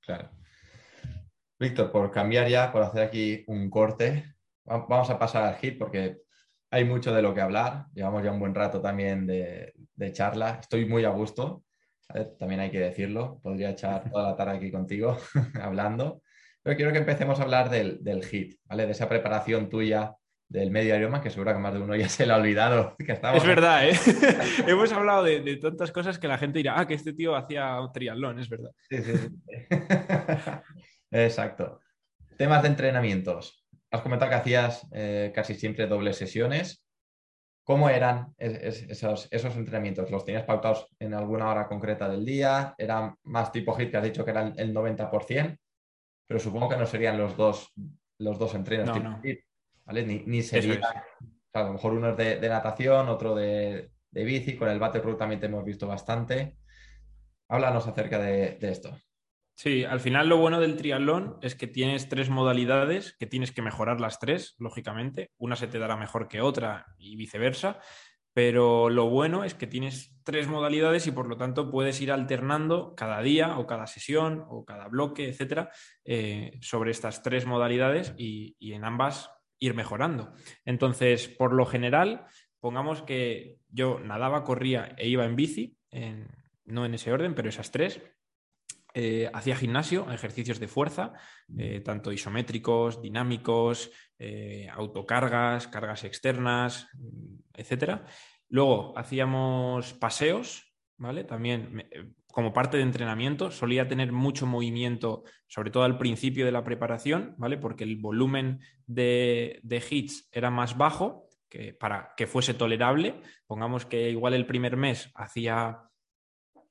[0.00, 0.30] claro.
[1.56, 6.22] Víctor, por cambiar ya, por hacer aquí un corte, vamos a pasar al hit porque
[6.68, 7.86] hay mucho de lo que hablar.
[7.94, 9.72] Llevamos ya un buen rato también de,
[10.10, 10.58] charla.
[10.60, 11.62] Estoy muy a gusto,
[12.40, 13.38] también hay que decirlo.
[13.40, 15.16] Podría echar toda la tarde aquí contigo
[15.62, 16.22] hablando.
[16.60, 18.86] Pero quiero que empecemos a hablar del, del HIT, ¿vale?
[18.86, 20.16] De esa preparación tuya
[20.52, 22.94] del medio aroma, que seguro que más de uno ya se le ha olvidado.
[23.06, 23.94] Que es verdad, ¿eh?
[24.66, 27.90] Hemos hablado de, tantas cosas que la gente dirá, ah, que este tío hacía un
[27.90, 28.70] triatlón, es verdad.
[28.90, 29.28] Sí, sí, sí.
[31.10, 31.80] Exacto.
[32.36, 33.66] Temas de entrenamientos.
[33.90, 36.84] Has comentado que hacías eh, casi siempre dobles sesiones.
[37.64, 40.10] ¿Cómo eran esos, esos, entrenamientos?
[40.10, 42.74] ¿Los tenías pautados en alguna hora concreta del día?
[42.76, 45.58] ¿Eran más tipo HIT que has dicho que eran el 90%?
[46.26, 47.72] Pero supongo que no serían los dos,
[48.18, 49.51] los dos entrenos tipo
[49.86, 50.80] ni, sería.
[51.52, 55.46] a lo mejor uno es de, natación, otro de, bici, con el battle también te
[55.46, 56.56] hemos visto bastante.
[57.48, 58.96] Háblanos acerca de, esto.
[59.54, 63.62] Sí, al final lo bueno del triatlón es que tienes tres modalidades, que tienes que
[63.62, 65.30] mejorar las tres, lógicamente.
[65.36, 67.78] Una se te dará mejor que otra y viceversa.
[68.34, 72.94] Pero lo bueno es que tienes tres modalidades y por lo tanto puedes ir alternando
[72.96, 75.70] cada día o cada sesión o cada bloque, etcétera,
[76.04, 79.30] eh, sobre estas tres modalidades y, y en ambas
[79.62, 80.34] ir mejorando.
[80.64, 82.26] Entonces, por lo general,
[82.58, 85.78] pongamos que yo nadaba, corría e iba en bici,
[86.64, 88.02] no en ese orden, pero esas tres.
[88.94, 91.12] Eh, hacía gimnasio, ejercicios de fuerza,
[91.56, 96.88] eh, tanto isométricos, dinámicos, eh, autocargas, cargas externas,
[97.54, 98.04] etcétera.
[98.48, 101.22] Luego hacíamos paseos, ¿vale?
[101.22, 101.88] También
[102.32, 107.34] como parte de entrenamiento, solía tener mucho movimiento, sobre todo al principio de la preparación,
[107.36, 107.58] ¿vale?
[107.58, 109.60] Porque el volumen de,
[109.90, 111.28] hits era más bajo
[111.78, 113.20] para que fuese tolerable.
[113.46, 115.82] Pongamos que igual el primer mes hacía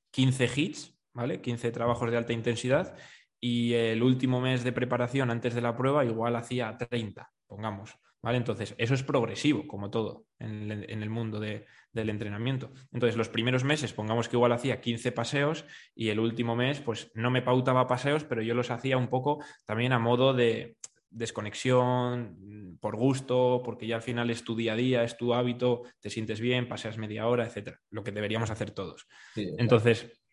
[0.09, 1.41] 15 hits, ¿vale?
[1.41, 2.97] 15 trabajos de alta intensidad
[3.39, 7.95] y el último mes de preparación antes de la prueba igual hacía 30, pongamos.
[8.23, 8.37] ¿Vale?
[8.37, 12.71] Entonces, eso es progresivo, como todo en el, mundo del entrenamiento.
[12.91, 15.65] Entonces, los primeros meses, pongamos que igual hacía 15 paseos
[15.95, 19.43] y el último mes, pues no me pautaba paseos, pero yo los hacía un poco
[19.65, 20.77] también a modo de
[21.11, 25.83] desconexión, por gusto, porque ya al final es tu día a día, es tu hábito,
[25.99, 29.07] te sientes bien, paseas media hora, etcétera, lo que deberíamos hacer todos.
[29.35, 30.23] Entonces,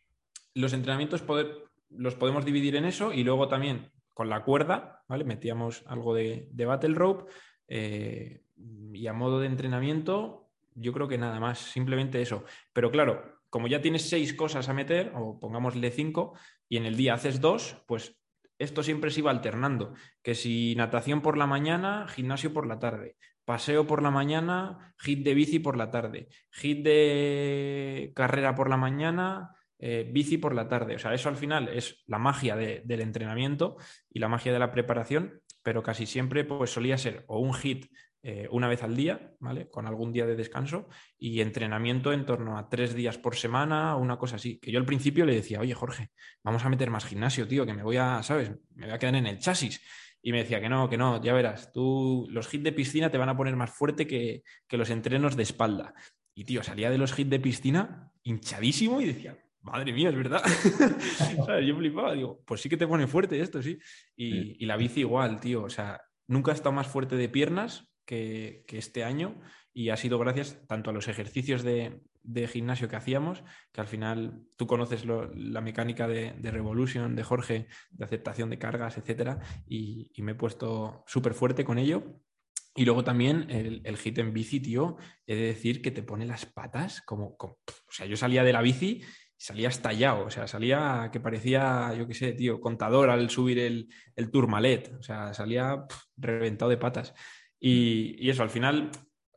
[0.55, 1.24] los entrenamientos
[1.91, 5.24] los podemos dividir en eso y luego también con la cuerda, ¿vale?
[5.24, 7.32] Metíamos algo de, de battle rope
[7.68, 8.42] eh,
[8.92, 12.44] y a modo de entrenamiento, yo creo que nada más, simplemente eso.
[12.72, 16.36] Pero claro, como ya tienes seis cosas a meter, o pongámosle cinco,
[16.68, 18.16] y en el día haces dos, pues
[18.58, 19.94] esto siempre se iba alternando.
[20.22, 25.24] Que si natación por la mañana, gimnasio por la tarde, paseo por la mañana, hit
[25.24, 30.68] de bici por la tarde, hit de carrera por la mañana, eh, bici por la
[30.68, 30.96] tarde.
[30.96, 33.76] O sea, eso al final es la magia del entrenamiento
[34.10, 37.92] y la magia de la preparación pero casi siempre pues, solía ser o un hit
[38.22, 39.68] eh, una vez al día, ¿vale?
[39.68, 40.88] Con algún día de descanso
[41.18, 44.58] y entrenamiento en torno a tres días por semana, una cosa así.
[44.60, 46.08] Que yo al principio le decía, oye Jorge,
[46.42, 48.50] vamos a meter más gimnasio, tío, que me voy a, ¿sabes?
[48.76, 49.82] Me voy a quedar en el chasis.
[50.22, 53.18] Y me decía que no, que no, ya verás, tú los hits de piscina te
[53.18, 55.92] van a poner más fuerte que, que los entrenos de espalda.
[56.34, 60.42] Y tío, salía de los hits de piscina hinchadísimo y decía, madre mía, es verdad.
[61.66, 63.78] Yo flipaba, digo, pues sí que te pone fuerte esto, sí.
[64.16, 65.64] Y, la bici igual, tío.
[65.64, 69.40] O sea, nunca he estado más fuerte de piernas que, este año
[69.72, 72.00] y ha sido gracias tanto a los ejercicios de,
[72.48, 73.42] gimnasio que hacíamos,
[73.72, 78.98] que al final tú conoces la mecánica de, Revolution, de Jorge, de aceptación de cargas,
[78.98, 82.20] etcétera, y, me he puesto súper fuerte con ello.
[82.74, 86.26] Y luego también el, el, hit en bici, tío, he de decir que te pone
[86.26, 89.02] las patas como, como, O sea, yo salía de la bici
[89.39, 93.89] salía estallado, o sea, salía que parecía, yo qué sé, tío, contador al subir el,
[94.16, 95.86] el Tourmalet, o sea, salía
[96.16, 97.14] reventado de patas.
[97.61, 98.91] Y, eso, al final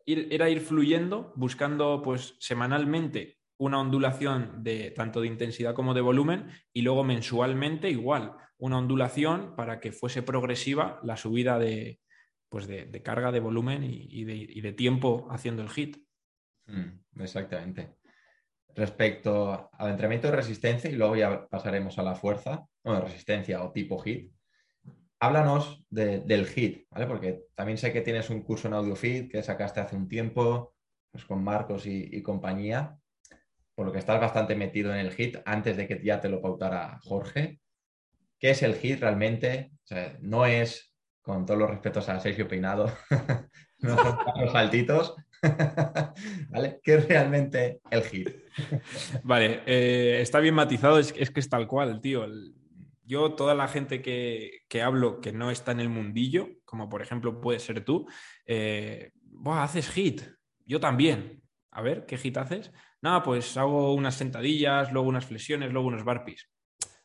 [0.06, 6.50] era ir fluyendo, buscando pues semanalmente una ondulación de tanto de intensidad como de volumen
[6.74, 12.00] y luego mensualmente igual, una ondulación para que fuese progresiva la subida de,
[12.50, 15.98] pues de, carga, de volumen y, de, y, de, tiempo haciendo el hit.
[16.66, 18.01] Mm, exactamente
[18.76, 23.64] respecto al entrenamiento de resistencia y luego ya pasaremos a la fuerza, o de resistencia
[23.64, 24.32] o tipo HIT.
[25.20, 26.88] Háblanos del HIT.
[27.08, 30.74] Porque también sé que tienes un curso en AudioFit que sacaste hace un tiempo,
[31.12, 32.98] pues con Marcos y, compañía.
[33.76, 36.42] por lo que estás bastante metido en el hit antes de que ya te lo
[36.42, 37.60] pautara Jorge.
[38.40, 39.72] ¿Qué es el hit realmente?
[40.22, 42.90] no es, con todos los respetos a Sergio Peinado,
[43.80, 44.18] no son
[44.52, 45.16] saltitos,
[46.50, 46.80] ¿Vale?
[46.84, 48.30] ¿Qué es realmente el hit?
[49.24, 52.28] Vale, eh, está bien matizado, es, que es tal cual, tío.
[53.04, 57.42] yo, toda la gente que, hablo que no está en el mundillo, como por ejemplo
[57.42, 58.08] puede ser tú,
[58.46, 59.12] eh,
[59.46, 60.22] haces hit.
[60.66, 61.42] Yo también.
[61.72, 62.72] A ver, ¿qué hit haces?
[63.02, 66.50] Nada, pues hago unas sentadillas, luego unas flexiones, luego unos burpees.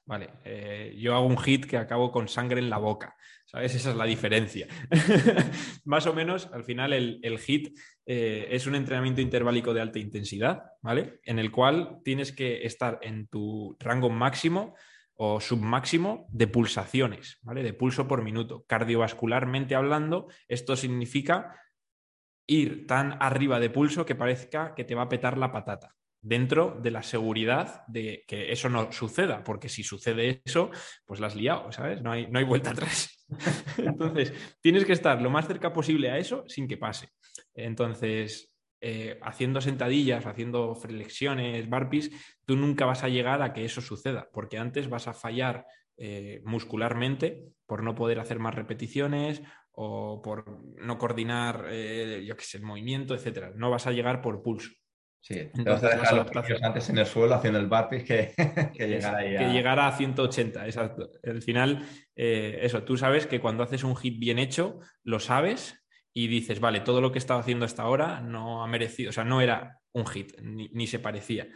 [0.07, 3.75] Vale, eh, yo hago un hit que acabo con sangre en la boca, ¿sabes?
[3.75, 4.69] Esa es la diferencia.
[5.85, 7.77] Más o menos, al final, el, hit
[8.07, 11.19] eh, es un entrenamiento interválico de alta intensidad, ¿vale?
[11.25, 14.77] En el cual tienes que estar en tu rango máximo
[15.15, 17.65] o submáximo de pulsaciones, ¿vale?
[17.65, 18.65] De pulso por minuto.
[18.69, 21.61] Cardiovascularmente hablando, esto significa
[22.47, 25.97] ir tan arriba de pulso que parezca que te va a petar la patata
[26.27, 30.73] dentro de la seguridad de que eso no suceda, porque si sucede eso,
[31.05, 32.03] pues la has liado, ¿sabes?
[32.03, 33.25] No hay, no hay vuelta atrás.
[33.79, 37.11] Entonces, tienes que estar lo más cerca posible a eso sin que pase.
[37.55, 42.11] Entonces, eh, haciendo sentadillas, haciendo flexiones, burpees,
[42.45, 45.65] tú nunca vas a llegar a que eso suceda, porque antes vas a fallar
[45.97, 52.45] eh, muscularmente por no poder hacer más repeticiones o por no coordinar, eh, yo qué
[52.45, 53.53] sé, el movimiento, etcétera.
[53.55, 54.71] No vas a llegar por pulso.
[55.27, 58.33] Sí, te vas a dejar los antes en el suelo haciendo el burpee que,
[58.73, 59.39] que llegar ahí a...
[59.41, 61.11] Que llegara a 180, exacto.
[61.25, 65.85] Al final, eh, eso, tú sabes que cuando haces un hit bien hecho, lo sabes
[66.15, 69.13] y dices, vale, todo lo que he estado haciendo hasta ahora no ha merecido, o
[69.13, 71.49] sea, no era un hit, ni, ni se parecía.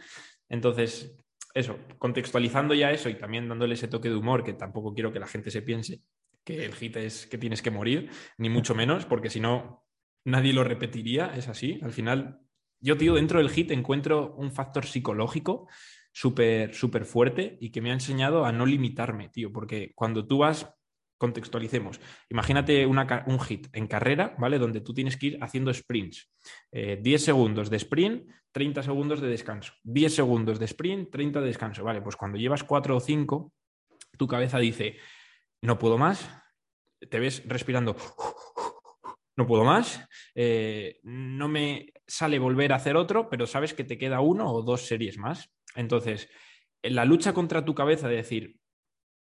[0.49, 1.17] Entonces,
[1.53, 5.19] eso, contextualizando ya eso y también dándole ese toque de humor, que tampoco quiero que
[5.21, 6.01] la gente se piense
[6.43, 9.85] que el hit es que tienes que morir, ni mucho menos, porque si no,
[10.25, 11.79] nadie lo repetiría, es así.
[11.81, 12.40] Al final,
[12.81, 15.67] yo, tío, dentro del hit encuentro un factor psicológico
[16.11, 20.39] súper, súper fuerte y que me ha enseñado a no limitarme, tío, porque cuando tú
[20.39, 20.73] vas,
[21.17, 24.57] contextualicemos, imagínate un hit en carrera, ¿vale?
[24.57, 26.31] Donde tú tienes que ir haciendo sprints.
[26.71, 29.73] 10 eh, segundos de sprint, 30 segundos de descanso.
[29.83, 31.83] 10 segundos de sprint, 30 de descanso.
[31.83, 33.53] Vale, pues cuando llevas 4 o 5,
[34.17, 34.97] tu cabeza dice,
[35.61, 36.27] no puedo más,
[37.07, 37.95] te ves respirando
[39.37, 43.97] no puedo más, eh, no me sale volver a hacer otro, pero sabes que te
[43.97, 45.49] queda uno o dos series más.
[45.75, 46.29] Entonces,
[46.83, 48.59] la lucha contra tu cabeza de decir,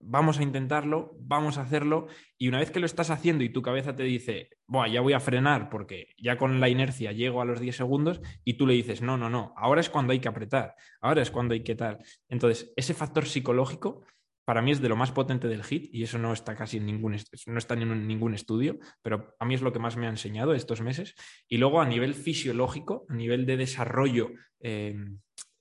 [0.01, 3.63] vamos a intentarlo, vamos a hacerlo, y una vez que lo estás haciendo y tu
[3.63, 7.45] cabeza te dice, Buah, ya voy a frenar porque ya con la inercia llego a
[7.45, 10.29] los 10 segundos, y tú le dices, no, no, no, ahora es cuando hay que
[10.29, 11.99] apretar, ahora es cuando hay que tal.
[12.29, 14.03] Entonces, ese factor psicológico
[14.51, 16.87] para mí es de lo más potente del hit y eso no está casi en
[16.87, 20.11] ningún, no está en ningún estudio, pero a mí es lo que más me ha
[20.11, 21.15] enseñado estos meses.
[21.47, 24.97] Y luego a nivel fisiológico, a nivel de desarrollo eh,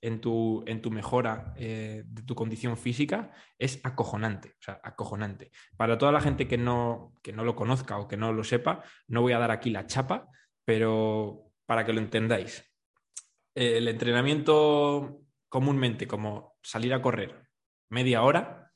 [0.02, 5.52] en, tu, en, tu, mejora eh, de tu condición física, es acojonante, o sea, acojonante.
[5.78, 8.84] Para toda la gente que no, que no lo conozca o que no lo sepa,
[9.08, 10.30] no voy a dar aquí la chapa,
[10.66, 12.66] pero para que lo entendáis.
[13.54, 17.44] El entrenamiento comúnmente como salir a correr
[17.92, 18.69] media hora,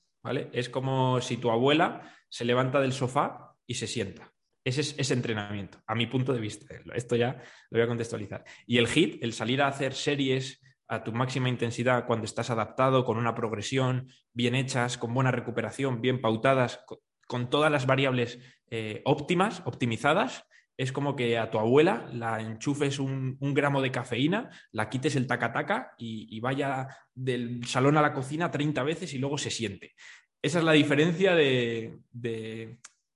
[0.52, 4.32] es como si tu abuela se levanta del sofá y se sienta.
[4.66, 6.74] Ese es ese entrenamiento, a mi punto de vista.
[6.96, 8.46] Esto ya lo voy a contextualizar.
[8.66, 13.04] Y el HIT, el salir a hacer series a tu máxima intensidad cuando estás adaptado,
[13.04, 16.84] con una progresión, bien hechas, con buena recuperación, bien pautadas,
[17.28, 20.46] con, todas las variables eh, óptimas, optimizadas,
[20.78, 25.28] es como que a tu abuela la enchufes un, gramo de cafeína, la quites el
[25.28, 29.94] taca-taca y, vaya del salón a la cocina 30 veces y luego se siente.
[30.42, 32.00] Esa es la diferencia de,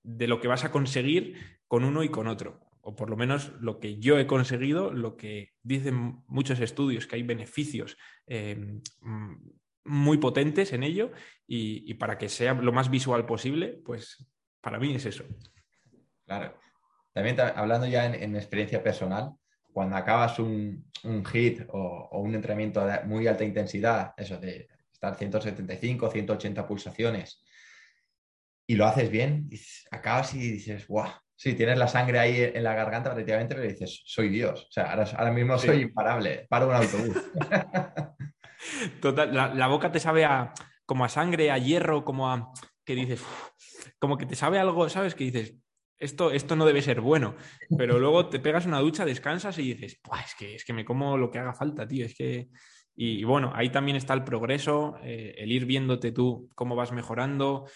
[0.04, 2.60] lo que vas a conseguir con uno y con otro.
[2.82, 7.18] O por lo menos lo que yo he conseguido, lo que dicen muchos estudios, que
[7.18, 7.98] hay beneficios
[8.28, 8.82] em,
[9.84, 11.12] muy potentes en ello
[11.48, 14.26] y para que sea lo más visual posible, pues
[14.62, 15.26] para mí es eso.
[16.26, 16.58] Claro.
[17.18, 19.32] También hablando ya en, experiencia personal,
[19.74, 20.86] cuando acabas un,
[21.32, 27.44] hit o, un entrenamiento de muy alta intensidad, eso de estar 175, 180 pulsaciones,
[28.68, 29.50] y lo haces bien,
[29.90, 34.04] acabas y dices, guau, sí, tienes la sangre ahí en la garganta prácticamente, pero dices,
[34.06, 34.68] soy Dios.
[34.70, 37.18] O sea, ahora, mismo soy imparable, paro un autobús.
[39.02, 40.54] Total, la, boca te sabe a,
[40.86, 42.54] como a sangre, a hierro, como a
[42.86, 43.24] que dices,
[43.98, 45.16] como que te sabe algo, ¿sabes?
[45.16, 45.56] Que dices,
[46.00, 47.36] esto, esto no debe ser bueno.
[47.78, 51.18] Pero luego te pegas una ducha, descansas y dices, es que, es que me como
[51.18, 52.06] lo que haga falta, tío.
[52.06, 52.50] Es que.
[53.00, 57.68] Y, bueno, ahí también está el progreso, eh, el ir viéndote tú cómo vas mejorando.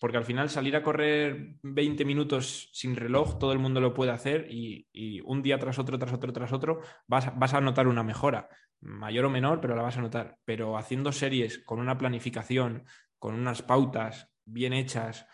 [0.00, 4.10] porque al final salir a correr 20 minutos sin reloj, todo el mundo lo puede
[4.10, 4.88] hacer y,
[5.24, 8.48] un día tras otro, tras otro, tras otro, vas, vas, a notar una mejora,
[8.80, 10.38] mayor o menor, pero la vas a notar.
[10.44, 12.84] Pero haciendo series con una planificación,
[13.18, 15.26] con unas pautas bien hechas,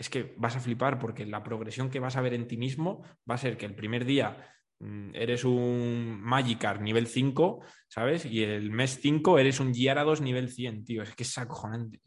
[0.00, 3.02] es que vas a flipar porque la progresión que vas a ver en ti mismo
[3.30, 4.34] va a ser que el primer día
[4.78, 8.24] mm, eres un Magikarp nivel 5, ¿sabes?
[8.24, 11.02] Y el mes 5 eres un Gyarados nivel 100, tío.
[11.02, 12.00] Es que es acojonante.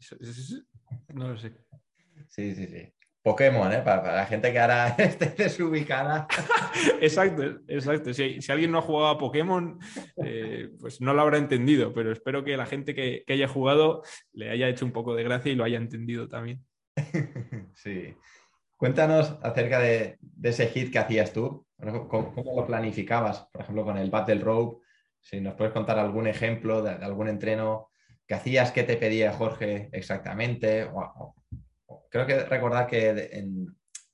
[1.14, 1.52] No lo sé.
[2.26, 2.92] Sí, sí, sí.
[3.22, 3.82] Pokémon, ¿eh?
[3.82, 6.26] Para, la gente que ahora esté desubicada.
[7.00, 8.12] exacto, exacto.
[8.12, 9.78] Si, alguien no ha jugado a Pokémon,
[10.16, 14.02] eh, pues no lo habrá entendido, pero espero que la gente que, que haya jugado
[14.32, 16.64] le haya hecho un poco de gracia y lo haya entendido también.
[17.74, 18.14] Sí.
[18.76, 21.66] Cuéntanos acerca de, ese hit que hacías tú.
[22.08, 23.48] ¿Cómo, lo planificabas?
[23.52, 24.84] Por ejemplo, con el Battle Rope.
[25.20, 27.88] Si nos puedes contar algún ejemplo de, algún entreno
[28.26, 30.88] que hacías, qué te pedía Jorge exactamente.
[32.10, 33.30] creo que recordar que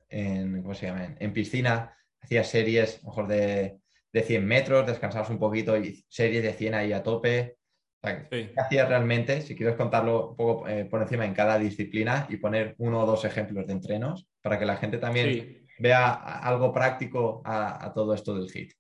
[0.09, 3.81] en, piscina hacías series mejor de,
[4.13, 7.60] de 100 metros, descansabas un poquito y series de 100 ahí a tope.
[8.03, 9.43] ¿Qué hacías realmente?
[9.43, 13.07] Si quieres contarlo un poco eh, por encima en cada disciplina y poner uno o
[13.07, 18.35] dos ejemplos de entrenos para que la gente también vea algo práctico a, todo esto
[18.35, 18.73] del HIT.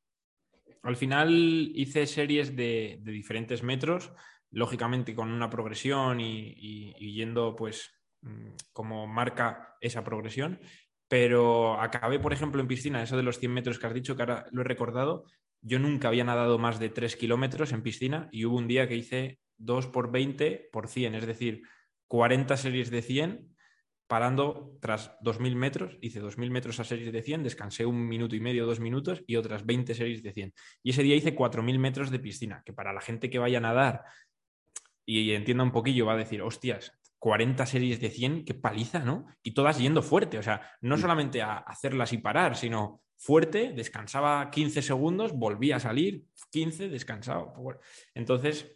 [0.82, 1.30] Al final
[1.74, 4.10] hice series de, diferentes metros,
[4.50, 7.90] lógicamente con una progresión y, yendo pues
[8.22, 10.60] mm, como marca esa progresión,
[11.08, 14.22] pero acabé, por ejemplo, en piscina, eso de los 100 metros que has dicho, que
[14.22, 15.24] ahora lo he recordado,
[15.62, 18.96] yo nunca había nadado más de 3 kilómetros en piscina y hubo un día que
[18.96, 21.62] hice 2 por 20 por 100, es decir,
[22.08, 23.56] 40 series de 100
[24.06, 28.40] parando tras 2.000 metros, hice 2.000 metros a series de 100, descansé un minuto y
[28.40, 30.52] medio, dos minutos y otras 20 series de 100.
[30.82, 33.60] Y ese día hice 4.000 metros de piscina, que para la gente que vaya a
[33.60, 34.02] nadar
[35.06, 39.26] y entienda un poquillo va a decir, hostias, 40 series de 100, qué paliza, ¿no?
[39.44, 44.50] Y todas yendo fuerte, o sea, no solamente a hacerlas y parar, sino fuerte, descansaba
[44.50, 47.52] 15 segundos, volvía a salir, 15, descansaba.
[48.14, 48.74] Entonces,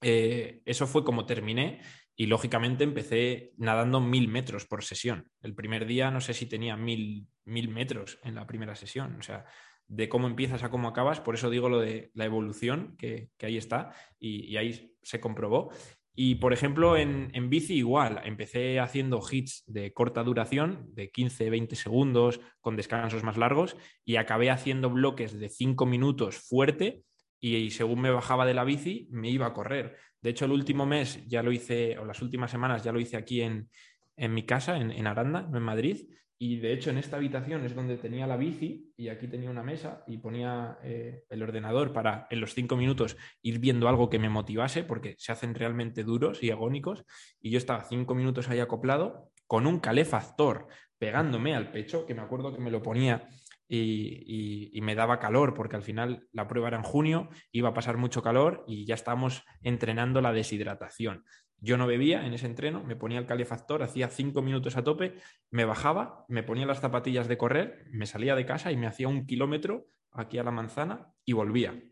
[0.00, 1.82] eh, eso fue como terminé
[2.16, 5.30] y lógicamente empecé nadando mil metros por sesión.
[5.42, 9.22] El primer día no sé si tenía mil, mil metros en la primera sesión, o
[9.22, 9.44] sea,
[9.88, 13.58] de cómo empiezas a cómo acabas, por eso digo lo de la evolución, que, ahí
[13.58, 15.70] está y, ahí se comprobó.
[16.18, 21.76] Y por ejemplo, en, bici igual, empecé haciendo hits de corta duración, de 15, 20
[21.76, 27.02] segundos, con descansos más largos, y acabé haciendo bloques de 5 minutos fuerte,
[27.38, 29.98] y, según me bajaba de la bici, me iba a correr.
[30.22, 33.18] De hecho, el último mes ya lo hice, o las últimas semanas ya lo hice
[33.18, 33.68] aquí en,
[34.16, 36.08] mi casa, en, en Aranda, en Madrid,
[36.38, 39.62] y de hecho en esta habitación es donde tenía la bici y aquí tenía una
[39.62, 44.18] mesa y ponía eh, el ordenador para en los cinco minutos ir viendo algo que
[44.18, 47.04] me motivase porque se hacen realmente duros y agónicos.
[47.40, 50.66] Y yo estaba cinco minutos ahí acoplado con un calefactor
[50.98, 53.28] pegándome al pecho, que me acuerdo que me lo ponía
[53.68, 57.74] y, y, me daba calor porque al final la prueba era en junio, iba a
[57.74, 61.24] pasar mucho calor y ya estábamos entrenando la deshidratación.
[61.58, 65.14] Yo no bebía en ese entreno, me ponía el calefactor, hacía cinco minutos a tope,
[65.50, 69.08] me bajaba, me ponía las zapatillas de correr, me salía de casa y me hacía
[69.08, 71.82] un kilómetro aquí a la manzana y volvía.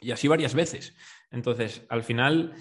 [0.00, 0.96] Y así varias veces.
[1.30, 2.54] Entonces, al final,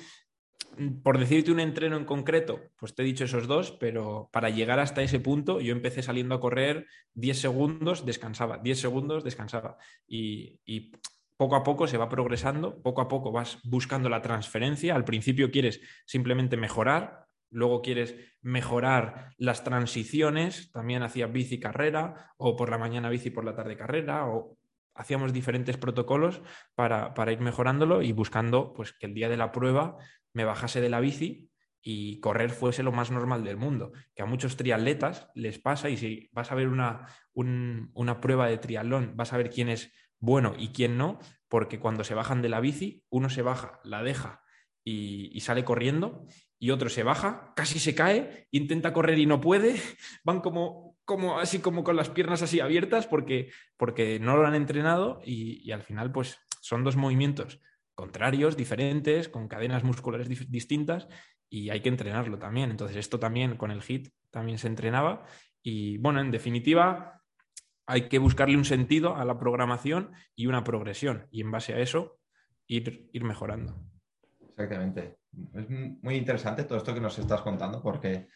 [1.04, 4.80] por decirte un entreno en concreto, pues te he dicho esos dos, pero para llegar
[4.80, 9.78] hasta ese punto yo empecé saliendo a correr 10 segundos, descansaba, 10 segundos, descansaba.
[10.08, 10.92] Y, y
[11.38, 14.96] poco a poco se va progresando, poco a poco vas buscando la transferencia.
[14.96, 22.56] Al principio quieres simplemente mejorar, luego quieres mejorar las transiciones, también hacía bici carrera, o
[22.56, 24.58] por la mañana bici por la tarde carrera, o
[24.94, 26.42] hacíamos diferentes protocolos
[26.74, 29.98] para, ir mejorándolo y buscando pues, que el día de la prueba
[30.34, 31.50] me bajase de la bici
[31.82, 33.92] y correr fuese lo más normal del mundo.
[34.16, 38.58] Que a muchos triatletas les pasa, y si vas a ver una, una prueba de
[38.58, 39.94] triatlón, vas a ver quién es
[40.26, 44.04] bueno y quién no, porque cuando se bajan de la bici, uno se baja, la
[44.04, 44.42] deja
[44.84, 46.26] y, sale corriendo,
[46.60, 49.76] y otro se baja, casi se cae, intenta correr y no puede,
[50.24, 54.56] van como, como así como con las piernas así abiertas porque, porque no lo han
[54.56, 57.62] entrenado y, al final pues son dos movimientos
[57.94, 61.08] contrarios, diferentes, con cadenas musculares distintas
[61.50, 62.70] y hay que entrenarlo también.
[62.70, 65.26] Entonces esto también con el HIT también se entrenaba
[65.64, 67.24] y bueno, en definitiva,
[67.88, 71.28] hay que buscarle un sentido a la programación y una progresión.
[71.32, 72.20] Y en base a eso,
[72.68, 73.76] ir, ir mejorando.
[74.50, 75.18] Exactamente.
[75.54, 78.28] Es muy interesante todo esto que nos estás contando porque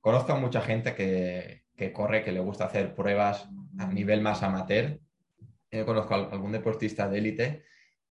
[0.00, 4.98] conozco a mucha gente que, corre, que le gusta hacer pruebas a nivel más amateur.
[5.70, 7.64] Yo conozco a algún deportista de élite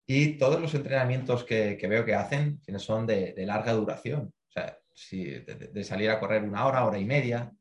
[0.07, 4.33] y todos los entrenamientos que, veo que hacen son de, larga duración.
[4.49, 4.79] O sea,
[5.11, 7.53] de, salir a correr una hora, hora y media,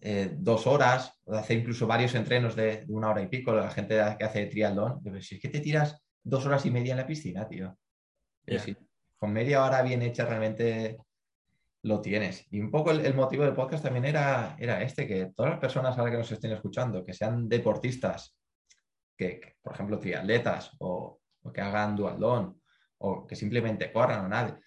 [0.00, 4.00] eh, dos horas, o hacer incluso varios entrenos de, una hora y pico, la gente
[4.18, 7.46] que hace triatlón, si es que te tiras dos horas y media en la piscina,
[7.48, 7.76] tío.
[9.16, 10.98] con media hora bien hecha realmente
[11.82, 12.46] lo tienes.
[12.50, 15.96] Y un poco el, motivo del podcast también era, era este, que todas las personas
[15.96, 18.36] ahora que nos estén escuchando, que sean deportistas,
[19.16, 21.20] que, por ejemplo, triatletas o,
[21.52, 22.60] que hagan dualdón
[22.98, 24.60] o que simplemente corran o nada,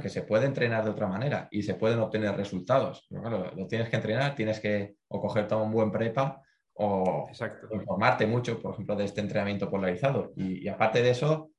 [0.00, 3.06] que se puede entrenar de otra manera y se pueden obtener resultados.
[3.08, 6.42] lo tienes que entrenar, tienes que o coger todo un buen prepa
[6.74, 7.28] o,
[7.72, 10.32] informarte mucho, por ejemplo, de este entrenamiento polarizado.
[10.36, 11.50] Y, aparte de eso,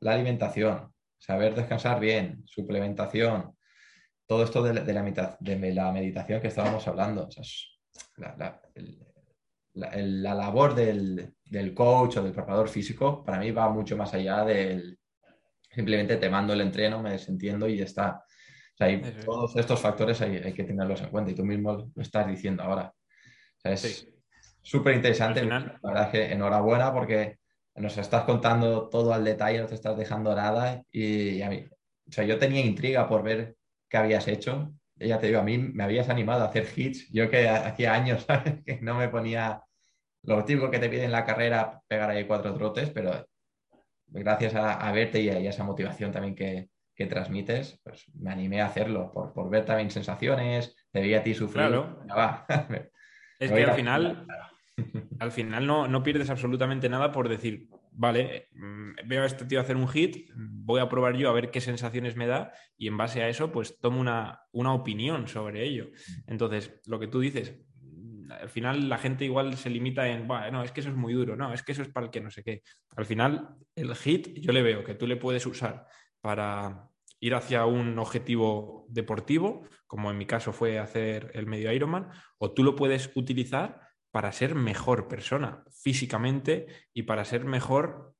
[0.00, 3.56] la alimentación, saber descansar bien, suplementación,
[4.26, 7.28] todo esto de, la, de la meditación que estábamos hablando.
[9.74, 11.34] la, labor del,
[11.74, 14.98] coach o del preparador físico para mí va mucho más allá del
[15.72, 18.24] simplemente te mando el entreno, me desentiendo y ya está.
[19.24, 22.92] todos estos factores hay, que tenerlos en cuenta y tú mismo lo estás diciendo ahora.
[23.64, 24.06] es
[24.60, 25.44] súper interesante.
[25.44, 27.38] La verdad es que enhorabuena porque
[27.74, 31.64] nos estás contando todo al detalle, no te estás dejando nada y, a mí,
[32.08, 33.56] o sea, yo tenía intriga por ver
[33.88, 34.72] que habías hecho.
[34.96, 37.10] Ya te digo, a mí me habías animado a hacer hits.
[37.12, 38.26] Yo que hacía años
[38.66, 39.62] que no me ponía
[40.22, 43.26] lo típico que te piden en la carrera, pegar ahí cuatro trotes, pero
[44.12, 46.68] gracias a, verte y a, esa motivación también que,
[47.08, 51.34] transmites, pues me animé a hacerlo por, por ver también sensaciones, te vi a ti
[51.34, 51.66] sufrir.
[51.66, 51.98] Claro.
[53.40, 54.24] es que al final,
[55.18, 59.60] al final no, no pierdes absolutamente nada por decir, vale, mm, veo a este tío
[59.60, 62.96] hacer un hit, voy a probar yo a ver qué sensaciones me da y en
[62.96, 65.88] base a eso pues tomo una, opinión sobre ello.
[66.26, 67.54] Entonces, lo que tú dices,
[68.40, 71.36] al final la gente igual se limita en, no, es que eso es muy duro,
[71.36, 72.62] no, es que eso es para el que no sé qué.
[72.96, 75.86] Al final, el hit yo le veo que tú le puedes usar
[76.20, 76.88] para
[77.20, 82.08] ir hacia un objetivo deportivo, como en mi caso fue hacer el medio Ironman,
[82.38, 83.80] o tú lo puedes utilizar
[84.10, 88.14] para ser mejor persona físicamente y para ser mejor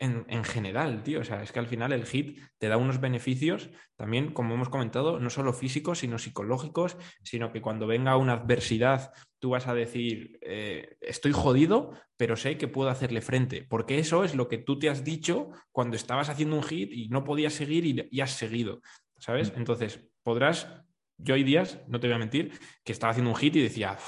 [0.00, 1.20] en, general, tío.
[1.20, 4.70] O sea, es que al final el HIT te da unos beneficios también, como hemos
[4.70, 9.74] comentado, no solo físicos, sino psicológicos, sino que cuando venga una adversidad, tú vas a
[9.74, 13.66] decir, eh, estoy jodido, pero sé que puedo hacerle frente.
[13.68, 17.08] Porque eso es lo que tú te has dicho cuando estabas haciendo un hit y
[17.08, 18.80] no podías seguir y, has seguido.
[19.18, 19.52] ¿Sabes?
[19.52, 19.58] Mm.
[19.58, 20.66] Entonces, podrás.
[21.22, 23.98] Yo hay días, no te voy a mentir, que estaba haciendo un hit y decía,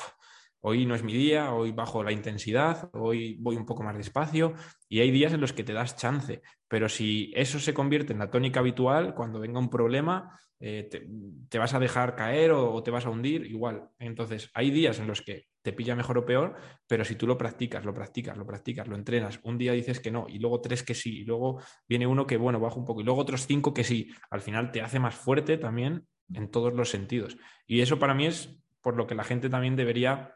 [0.62, 4.54] hoy no es mi día, hoy bajo la intensidad, hoy voy un poco más despacio
[4.88, 8.20] y hay días en los que te das chance, pero si eso se convierte en
[8.20, 10.88] la tónica habitual, cuando venga un problema, eh,
[11.48, 13.88] te, vas a dejar caer o, te vas a hundir, igual.
[13.98, 16.54] Entonces, hay días en los que te pilla mejor o peor,
[16.86, 20.12] pero si tú lo practicas, lo practicas, lo practicas, lo entrenas, un día dices que
[20.12, 23.00] no, y luego tres que sí, y luego viene uno que, bueno, baja un poco,
[23.00, 26.72] y luego otros cinco que sí, al final te hace más fuerte también en todos
[26.72, 27.36] los sentidos.
[27.66, 30.34] Y eso para mí es por lo que la gente también debería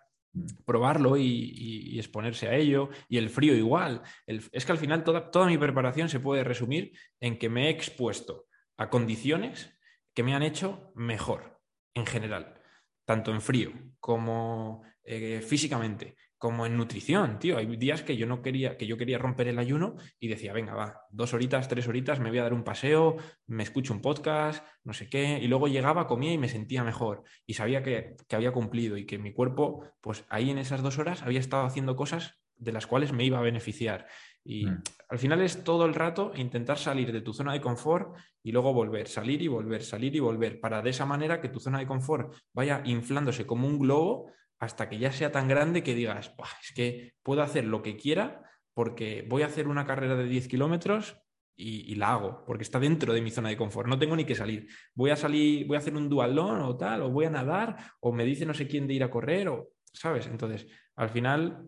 [0.64, 2.90] probarlo y, exponerse a ello.
[3.08, 4.02] Y el frío igual.
[4.26, 7.70] es que al final toda, toda mi preparación se puede resumir en que me he
[7.70, 8.46] expuesto
[8.76, 9.72] a condiciones
[10.14, 11.60] que me han hecho mejor
[11.94, 12.60] en general,
[13.04, 17.56] tanto en frío como eh, físicamente, como en nutrición, tío.
[17.56, 20.74] Hay días que yo no quería, que yo quería romper el ayuno y decía, venga,
[20.74, 23.16] va, dos horitas, tres horitas, me voy a dar un paseo,
[23.46, 27.22] me escucho un podcast, no sé qué, y luego llegaba, comía y me sentía mejor.
[27.46, 31.22] Y sabía que, había cumplido y que mi cuerpo, pues ahí en esas dos horas
[31.22, 34.06] había estado haciendo cosas de las cuales me iba a beneficiar.
[34.44, 34.82] Y mm.
[35.08, 38.72] al final es todo el rato intentar salir de tu zona de confort y luego
[38.72, 41.86] volver, salir y volver, salir y volver, para de esa manera que tu zona de
[41.86, 46.32] confort vaya inflándose como un globo hasta que ya sea tan grande que digas,
[46.62, 48.42] es que puedo hacer lo que quiera
[48.74, 51.16] porque voy a hacer una carrera de 10 kilómetros
[51.58, 53.88] y, la hago, porque está dentro de mi zona de confort.
[53.88, 54.68] No tengo ni que salir.
[54.94, 58.12] Voy a salir, voy a hacer un dualón o tal, o voy a nadar, o
[58.12, 60.26] me dice no sé quién de ir a correr, o, ¿sabes?
[60.26, 61.66] Entonces, al final,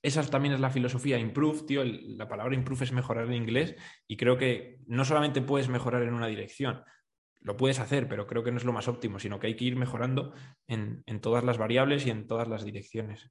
[0.00, 1.84] esa también es la filosofía improve, tío.
[1.84, 3.76] la palabra improve es mejorar en inglés
[4.08, 6.82] y creo que no solamente puedes mejorar en una dirección,
[7.42, 9.64] lo puedes hacer, pero creo que no es lo más óptimo, sino que hay que
[9.64, 10.32] ir mejorando
[10.66, 13.30] en, todas las variables y en todas las direcciones.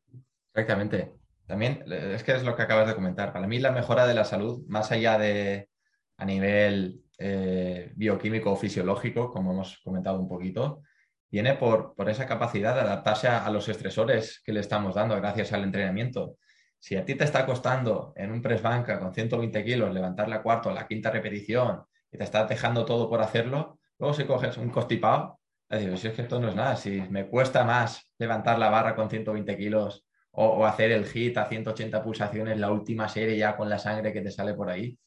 [0.53, 1.13] Exactamente.
[1.45, 3.33] También es que es lo que acabas de comentar.
[3.33, 5.69] Para mí la mejora de la salud, más allá de
[6.17, 10.81] a nivel eh, bioquímico o fisiológico, como hemos comentado un poquito,
[11.29, 15.63] viene por, esa capacidad de adaptarse a, los estresores que le estamos dando gracias al
[15.63, 16.37] entrenamiento.
[16.77, 20.41] Si a ti te está costando en un press banca con 120 kilos levantar la
[20.41, 24.57] cuarta o la quinta repetición y te estás dejando todo por hacerlo, Luego si coges
[24.57, 25.39] un constipado,
[25.69, 28.95] digo, si es que esto no es nada, si me cuesta más levantar la barra
[28.95, 33.69] con 120 kilos o, hacer el hit a 180 pulsaciones, la última serie ya con
[33.69, 34.97] la sangre que te sale por ahí.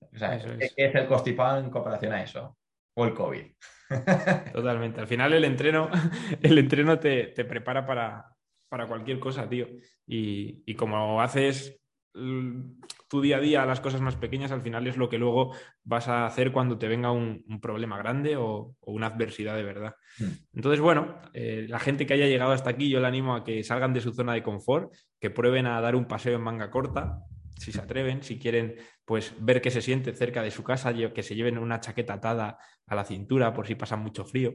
[0.00, 0.94] O sea, ¿qué es.
[0.94, 2.58] el constipado en comparación a eso?
[2.94, 3.46] O el COVID.
[4.52, 5.00] Totalmente.
[5.00, 5.88] Al final el entreno,
[6.42, 8.36] el entreno te, prepara para,
[8.68, 9.66] para, cualquier cosa, tío.
[10.06, 11.80] Y, y como haces
[12.12, 15.54] tu día a día las cosas más pequeñas, al final es lo que luego
[15.84, 19.94] vas a hacer cuando te venga un, problema grande o, una adversidad de verdad.
[20.18, 20.24] Mm.
[20.54, 23.64] Entonces, bueno, eh, la gente que haya llegado hasta aquí, yo le animo a que
[23.64, 27.20] salgan de su zona de confort, que prueben a dar un paseo en manga corta,
[27.56, 31.22] si se atreven, si quieren pues ver qué se siente cerca de su casa, que
[31.22, 34.52] se lleven una chaqueta atada a la cintura por si pasa mucho frío,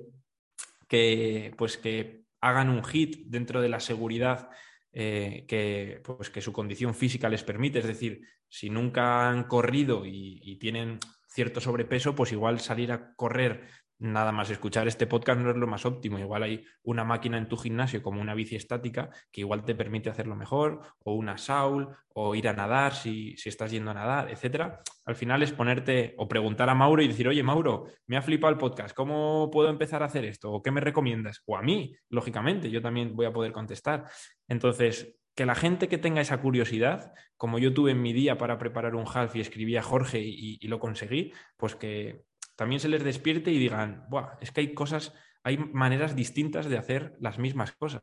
[0.87, 4.49] que pues que hagan un hit dentro de la seguridad
[4.93, 7.79] eh, que, pues, que su condición física les permite.
[7.79, 13.67] Es decir, si nunca han corrido y, tienen cierto sobrepeso, pues igual salir a correr
[13.99, 16.19] nada más escuchar este podcast no es lo más óptimo.
[16.19, 20.09] Igual hay una máquina en tu gimnasio como una bici estática que igual te permite
[20.09, 24.81] hacerlo mejor, o una saul, o ir a nadar si, estás yendo a nadar, etcétera.
[25.05, 28.51] Al final es ponerte o preguntar a Mauro y decir, oye, Mauro, me ha flipado
[28.51, 30.51] el podcast, ¿cómo puedo empezar a hacer esto?
[30.51, 31.41] ¿O qué me recomiendas?
[31.45, 34.05] O a mí, lógicamente, yo también voy a poder contestar.
[34.47, 38.57] Entonces, que la gente que tenga esa curiosidad, como yo tuve en mi día para
[38.57, 42.25] preparar un half y escribí a Jorge y lo conseguí, pues que,
[42.57, 46.77] también se les despierte y digan, Buah, es que hay cosas, hay maneras distintas de
[46.77, 48.01] hacer las mismas cosas.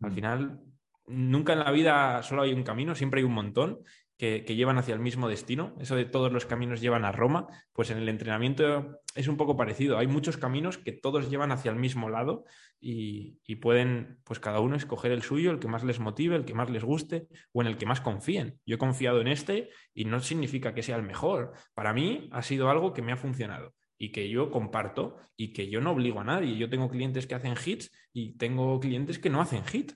[0.00, 0.14] Al mm.
[0.14, 0.60] final,
[1.06, 3.80] nunca en la vida solo hay un camino, siempre hay un montón
[4.18, 5.74] que, llevan hacia el mismo destino.
[5.80, 9.56] Eso de todos los caminos llevan a Roma, pues en el entrenamiento es un poco
[9.56, 9.96] parecido.
[9.96, 12.44] Hay muchos caminos que todos llevan hacia el mismo lado
[12.78, 16.44] y, y, pueden, pues cada uno escoger el suyo, el que más les motive, el
[16.44, 18.60] que más les guste o en el que más confíen.
[18.66, 21.54] Yo he confiado en este y no significa que sea el mejor.
[21.72, 25.68] Para mí ha sido algo que me ha funcionado y que yo comparto y que
[25.68, 26.56] yo no obligo a nadie.
[26.56, 29.92] Yo tengo clientes que hacen hits y tengo clientes que no hacen hit.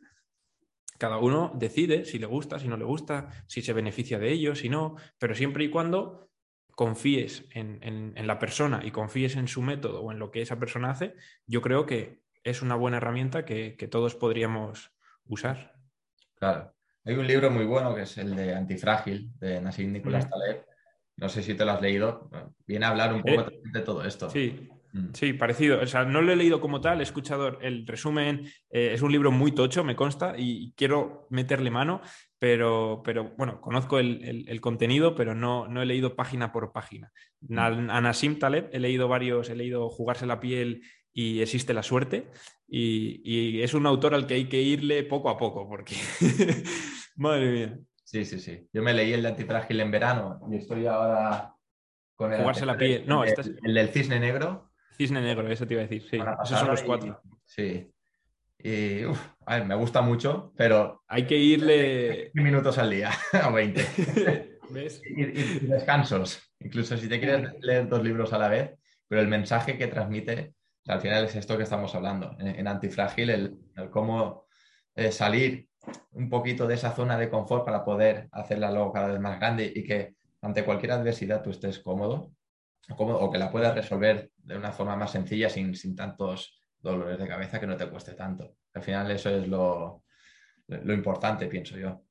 [0.98, 4.54] Cada uno decide si le gusta, si no le gusta, si se beneficia de ello,
[4.54, 6.28] si no, pero siempre y cuando
[6.78, 10.90] confíes en, la persona y confíes en su método o en lo que esa persona
[10.90, 11.14] hace,
[11.46, 14.92] yo creo que es una buena herramienta que, todos podríamos
[15.26, 15.74] usar.
[16.36, 16.72] Claro.
[17.04, 20.66] Hay un libro muy bueno que es el de Antifrágil, de Nassim Nicolás Taleb,
[21.18, 22.30] no sé si te lo has leído.
[22.66, 24.30] Viene a hablar un poco eh, de todo esto.
[24.30, 25.08] Sí, mm.
[25.12, 25.80] Sí, parecido.
[25.80, 28.46] O sea, no lo he leído como tal, he escuchado el resumen.
[28.70, 32.00] Eh, es un libro muy tocho, me consta, y quiero meterle mano,
[32.38, 37.10] pero, pero bueno, conozco el, contenido, pero no, no, he leído página por página.
[37.40, 37.58] Mm.
[37.58, 42.30] A, Nassim Taleb he leído varios, he leído Jugarse la piel y Existe la suerte,
[42.68, 45.96] y, y es un autor al que hay que irle poco a poco, porque
[47.16, 47.78] madre mía.
[48.08, 48.66] Sí, sí, sí.
[48.72, 51.54] Yo me leí el de antifrágil en verano y estoy ahora
[52.14, 52.40] con el.
[52.40, 53.04] Jugarse la piel.
[53.06, 54.70] No, el, el del cisne negro.
[54.96, 56.08] Cisne negro, eso te iba a decir.
[56.08, 57.20] Sí, esos son los cuatro.
[57.44, 57.92] sí.
[58.60, 59.02] Y
[59.44, 61.04] a ver, me gusta mucho, pero.
[61.06, 62.30] Hay que irle.
[62.32, 63.10] minutos al día,
[63.46, 63.86] o 20.
[64.70, 65.02] ¿Ves?
[65.04, 66.40] Y, descansos.
[66.60, 68.70] Incluso si te quieres leer dos libros a la vez,
[69.06, 70.54] pero el mensaje que transmite,
[70.86, 72.34] al final es esto que estamos hablando.
[72.40, 73.58] En, Antifrágil, el,
[73.90, 74.46] cómo
[74.94, 75.67] eh, salir
[76.12, 79.72] un poquito de esa zona de confort para poder hacerla luego cada vez más grande
[79.74, 82.32] y que ante cualquier adversidad tú estés cómodo,
[82.96, 87.28] cómodo o que la puedas resolver de una forma más sencilla sin, tantos dolores de
[87.28, 88.56] cabeza que no te cueste tanto.
[88.74, 90.04] Al final eso es lo,
[90.68, 92.02] importante, pienso yo.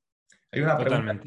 [0.51, 1.19] Hay una pregunta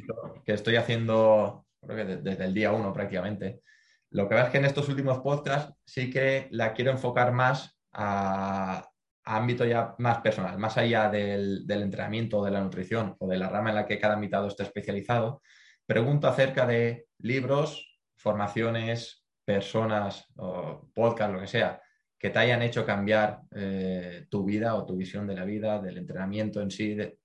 [0.44, 3.62] que estoy haciendo creo que desde el día uno prácticamente.
[4.11, 7.78] Lo que ves es que en estos últimos podcasts sí que la quiero enfocar más
[7.92, 8.88] a,
[9.25, 13.71] ámbito ya más personal, más allá del, entrenamiento, de la nutrición o de la rama
[13.71, 15.43] en la que cada invitado esté especializado,
[15.87, 21.81] pregunto acerca de libros, formaciones, personas o podcast, lo que sea,
[22.18, 25.99] que te hayan hecho cambiar eh, tu vida o tu visión de la vida, del
[25.99, 27.18] entrenamiento en sí, de,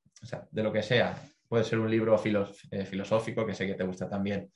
[0.51, 1.15] lo que sea.
[1.47, 2.19] Puede ser un libro
[2.71, 4.51] eh, filosófico, que sé que te gusta también.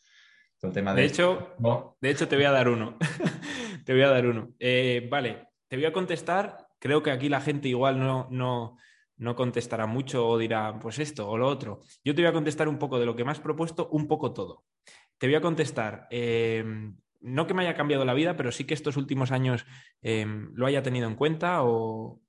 [0.62, 1.56] El tema de, hecho,
[2.02, 2.98] de hecho, te voy a dar uno.
[3.86, 4.54] te voy a dar uno.
[4.60, 9.86] Eh, vale, te voy a contestar creo que aquí la gente igual no, no, contestará
[9.86, 11.82] mucho o dirá, pues esto o lo otro.
[12.04, 14.34] Yo te voy a contestar un poco de lo que me has propuesto, un poco
[14.34, 14.66] todo.
[15.18, 16.64] Te voy a contestar, eh,
[17.22, 19.66] no que me haya cambiado la vida, pero sí que estos últimos años
[20.02, 22.22] eh, lo haya tenido en cuenta o,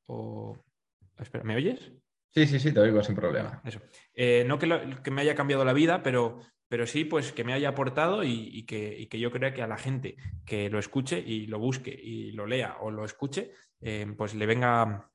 [1.18, 1.92] Espera, ¿me oyes?
[2.32, 3.60] Sí, sí, sí, te oigo sin problema.
[3.64, 3.80] Eso.
[4.14, 7.68] Eh, no que, me haya cambiado la vida, pero, pero sí, pues que me haya
[7.68, 11.46] aportado y, que, y, que, yo crea que a la gente que lo escuche y
[11.46, 15.10] lo busque y lo lea o lo escuche, eh, pues le venga,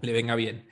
[0.00, 0.68] le venga bien.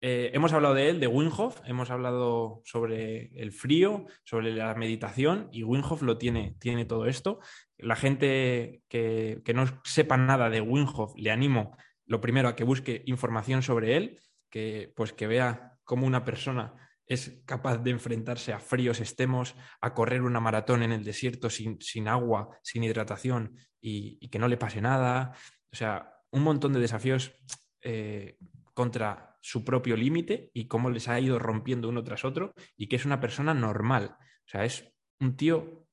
[0.00, 5.48] Eh, hemos hablado de él, de Winhoff, hemos hablado sobre el frío, sobre la meditación
[5.50, 7.40] y Winhoff lo tiene, tiene todo esto.
[7.76, 11.76] La gente que, que no sepa nada de Winhoff, le animo
[12.06, 14.20] lo primero a que busque información sobre él,
[14.50, 16.74] que pues que vea cómo una persona
[17.06, 21.80] es capaz de enfrentarse a fríos extremos, a correr una maratón en el desierto sin,
[21.80, 25.32] sin agua, sin hidratación y, y, que no le pase nada.
[25.72, 27.32] O sea, un montón de desafíos
[27.80, 28.38] eh,
[28.74, 32.96] contra su propio límite y cómo les ha ido rompiendo uno tras otro y que
[32.96, 34.16] es una persona normal.
[34.20, 35.88] O sea, es un tío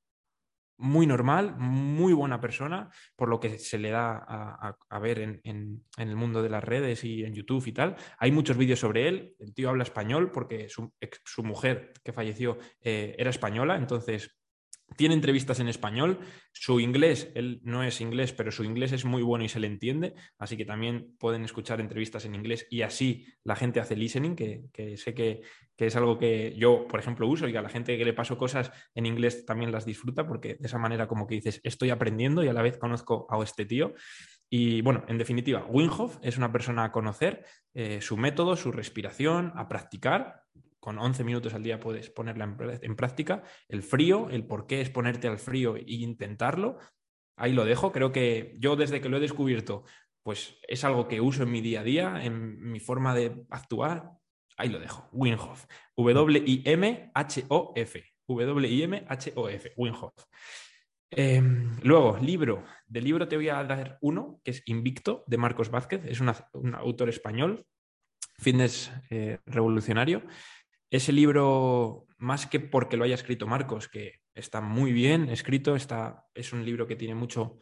[0.78, 6.16] muy normal, muy buena persona, por lo que se le da a, ver en, el
[6.16, 7.96] mundo de las redes y en YouTube y tal.
[8.18, 9.36] Hay muchos vídeos sobre él.
[9.40, 14.36] El tío habla español porque su, mujer que falleció eh, era española, entonces
[14.96, 16.20] tiene entrevistas en español.
[16.52, 19.68] Su inglés, él no es inglés, pero su inglés es muy bueno y se le
[19.68, 20.14] entiende.
[20.38, 24.98] Así que también pueden escuchar entrevistas en inglés y así la gente hace listening, que,
[24.98, 25.42] sé que,
[25.78, 28.72] es algo que yo, por ejemplo, uso y a la gente que le paso cosas
[28.94, 32.48] en inglés también las disfruta porque de esa manera como que dices, estoy aprendiendo y
[32.48, 33.94] a la vez conozco a este tío.
[34.50, 39.52] Y bueno, en definitiva, Winhoff es una persona a conocer, eh, su método, su respiración,
[39.56, 40.44] a practicar
[40.86, 42.44] con 11 minutos al día puedes ponerla
[42.80, 43.42] en, práctica.
[43.68, 46.78] El frío, el por qué es ponerte al frío e intentarlo,
[47.38, 47.92] ahí lo dejo.
[47.92, 49.84] Creo que yo desde que lo he descubierto,
[50.22, 54.12] pues es algo que uso en mi día a día, en mi forma de actuar.
[54.58, 55.10] Ahí lo dejo.
[55.12, 55.66] Winhoff.
[55.98, 56.54] W-I-M-H-O-F.
[58.28, 59.74] W-I-M-H-O-F.
[59.76, 60.14] Winhoff.
[61.10, 62.64] Em, luego, libro.
[62.86, 66.06] De libro te voy a dar uno, que es Invicto, de Marcos Vázquez.
[66.06, 67.66] Es un autor español,
[68.38, 70.22] fitness eh, revolucionario.
[70.96, 76.26] Ese libro, más que porque lo haya escrito Marcos, que está muy bien escrito, está,
[76.34, 77.60] es un libro que tiene mucho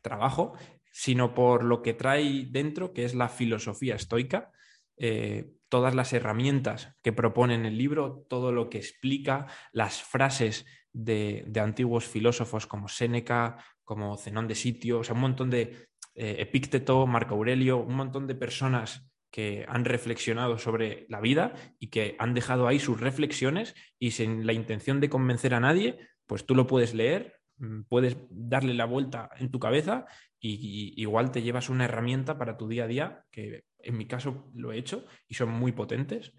[0.00, 0.54] trabajo,
[0.90, 4.50] sino por lo que trae dentro, que es la filosofía estoica,
[4.96, 10.66] eh, todas las herramientas que propone en el libro, todo lo que explica, las frases
[10.92, 16.34] de, antiguos filósofos como Séneca, como Zenón de Sitio, o sea, un montón de eh,
[16.40, 22.16] Epícteto, Marco Aurelio, un montón de personas que han reflexionado sobre la vida y que
[22.18, 26.54] han dejado ahí sus reflexiones y sin la intención de convencer a nadie, pues tú
[26.54, 30.04] lo puedes leer, mm, puedes darle la vuelta en tu cabeza
[30.38, 34.50] y, igual te llevas una herramienta para tu día a día, que en mi caso
[34.54, 36.34] lo he hecho y son muy potentes.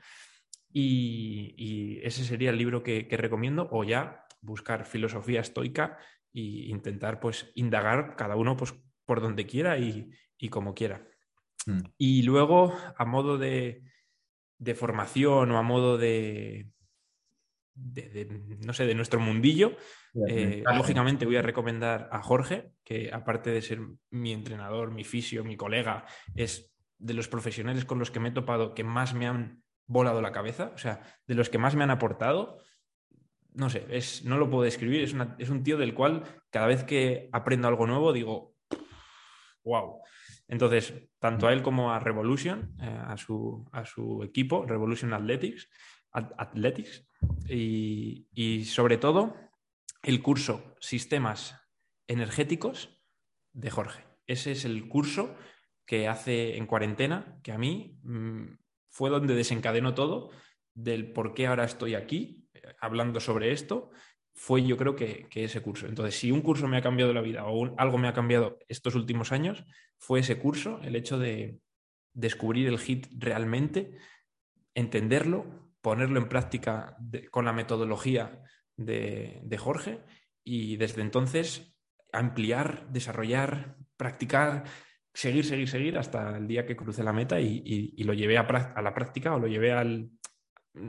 [0.71, 5.97] Y, ese sería el libro que, recomiendo, o ya buscar filosofía estoica
[6.33, 8.73] e intentar pues indagar cada uno pues,
[9.05, 10.11] por donde quiera y
[10.49, 11.07] como quiera.
[11.65, 11.79] Mm.
[11.97, 13.83] Y luego, a modo de,
[14.75, 16.69] formación o a modo de,
[17.75, 19.75] no sé, de nuestro mundillo,
[20.27, 25.43] eh, lógicamente voy a recomendar a Jorge, que aparte de ser mi entrenador, mi fisio,
[25.43, 26.05] mi colega,
[26.35, 30.21] es de los profesionales con los que me he topado que más me han volado
[30.21, 32.59] la cabeza, o sea, de los que más me han aportado.
[33.53, 36.83] No sé, es, no lo puedo describir, es, es un tío del cual cada vez
[36.83, 38.55] que aprendo algo nuevo digo,
[39.63, 40.02] wow.
[40.53, 45.67] Entonces, tanto a él como a Revolution, eh, a, su, a, su, equipo, Revolution Athletics,
[46.11, 47.07] Athletics
[47.49, 49.35] y, sobre todo
[50.03, 51.59] el curso Sistemas
[52.07, 53.01] Energéticos
[53.51, 54.05] de Jorge.
[54.27, 55.35] Ese es el curso
[55.87, 60.29] que hace en cuarentena, que a mí mm, fue donde desencadenó todo
[60.75, 63.89] del por qué ahora estoy aquí eh, hablando sobre esto
[64.33, 65.87] fue yo creo que, ese curso.
[65.87, 68.95] Entonces, si un curso me ha cambiado la vida o algo me ha cambiado estos
[68.95, 69.63] últimos años,
[69.97, 71.59] fue ese curso, el hecho de
[72.13, 73.97] descubrir el HIT realmente,
[74.73, 76.97] entenderlo, ponerlo en práctica
[77.31, 78.41] con la metodología
[78.75, 80.01] de, Jorge
[80.43, 81.75] y desde entonces
[82.11, 84.63] ampliar, desarrollar, practicar,
[85.13, 88.93] seguir, seguir, seguir hasta el día que cruce la meta y, lo llevé a, la
[88.93, 90.09] práctica o lo llevé al,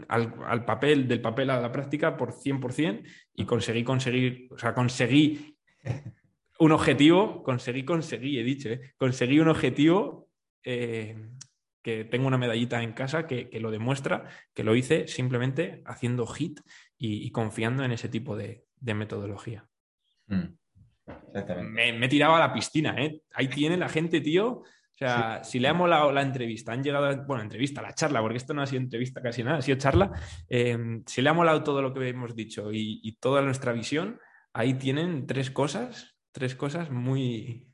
[0.08, 3.02] al, papel, del papel a la práctica por 100%
[3.34, 5.58] y conseguí conseguir, o sea, conseguí
[6.58, 8.94] un objetivo, conseguí, conseguí, he dicho, ¿eh?
[8.96, 10.28] conseguí un objetivo
[10.62, 11.30] eh,
[11.82, 16.60] que tengo una medallita en casa que, lo demuestra, que lo hice simplemente haciendo hit
[16.96, 19.68] y, confiando en ese tipo de, metodología.
[20.28, 20.56] Mm.
[21.72, 23.20] Me, me, he tirado a la piscina, ¿eh?
[23.32, 24.62] Ahí tiene la gente, tío,
[24.94, 28.36] o sea, si le ha molado la entrevista, han llegado, bueno, entrevista, la charla, porque
[28.36, 30.12] esto no ha sido entrevista casi nada, ha sido charla,
[30.48, 34.20] eh, si le ha molado todo lo que hemos dicho y, toda nuestra visión,
[34.52, 37.72] ahí tienen tres cosas, tres cosas muy,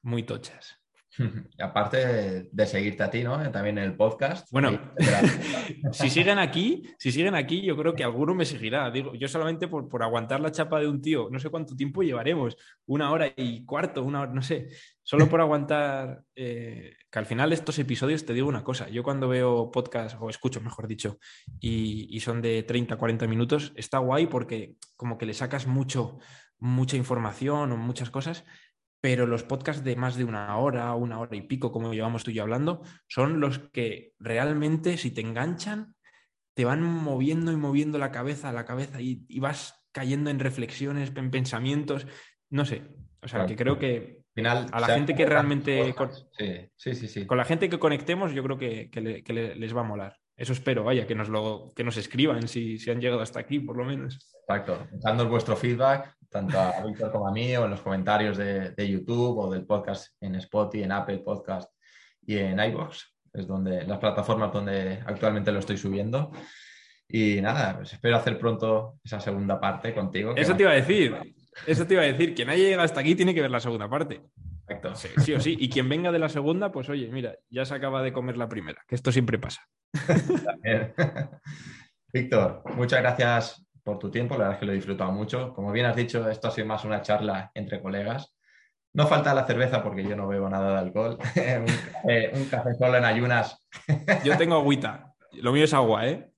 [0.00, 0.83] muy tochas.
[1.60, 3.50] Aparte de seguirte a ti, ¿no?
[3.50, 4.50] También en el podcast.
[4.50, 4.78] Bueno,
[5.92, 8.90] si siguen aquí, si siguen aquí, yo creo que alguno me seguirá.
[8.90, 12.02] Digo, yo solamente por, por, aguantar la chapa de un tío, no sé cuánto tiempo
[12.02, 14.68] llevaremos, una hora y cuarto, una hora, no sé,
[15.02, 16.22] solo por aguantar.
[16.34, 18.88] Eh, que al final de estos episodios te digo una cosa.
[18.88, 21.18] Yo cuando veo podcast, o escucho, mejor dicho,
[21.60, 26.18] y, y son de 30, 40 minutos, está guay porque como que le sacas mucho,
[26.58, 28.44] mucha información o muchas cosas
[29.04, 32.30] pero los podcasts de más de una hora, una hora y pico, como llevamos tú
[32.30, 35.94] y yo hablando, son los que realmente, si te enganchan,
[36.54, 41.30] te van moviendo y moviendo la cabeza, la cabeza y, vas cayendo en reflexiones, en
[41.30, 42.06] pensamientos,
[42.48, 42.80] no sé.
[43.20, 45.94] O sea, que creo que final, a la gente que realmente...
[46.38, 48.88] Sí, sí, sí, sí, Con la gente que conectemos yo creo que,
[49.58, 50.16] les va a molar.
[50.36, 53.60] Eso espero, vaya, que nos, lo, que nos escriban si, si han llegado hasta aquí,
[53.60, 54.18] por lo menos.
[54.40, 58.70] Exacto, dando vuestro feedback, tanto a Víctor como a mí, o en los comentarios de,
[58.70, 61.70] de, YouTube o del podcast en Spotify, en Apple Podcast
[62.26, 62.98] y en iVoox,
[63.32, 66.32] es donde las plataformas donde actualmente lo estoy subiendo.
[67.08, 70.34] Y nada, pues espero hacer pronto esa segunda parte contigo.
[70.36, 71.34] Eso te iba a decir,
[71.66, 73.88] eso te iba a decir, quien haya llegado hasta aquí tiene que ver la segunda
[73.88, 74.22] parte.
[74.66, 74.94] Exacto.
[74.94, 75.56] Sí, o sí.
[75.58, 78.48] Y quien venga de la segunda, pues oye, mira, ya se acaba de comer la
[78.48, 79.62] primera, que esto siempre pasa.
[82.12, 85.52] Víctor, muchas gracias por tu tiempo, la verdad es que lo he disfrutado mucho.
[85.52, 88.34] Como bien has dicho, esto ha sido más una charla entre colegas.
[88.94, 91.18] No falta la cerveza porque yo no bebo nada de alcohol.
[92.34, 93.66] un, café solo en ayunas.
[94.24, 95.12] yo tengo agüita.
[95.32, 96.30] Lo mío es agua, ¿eh?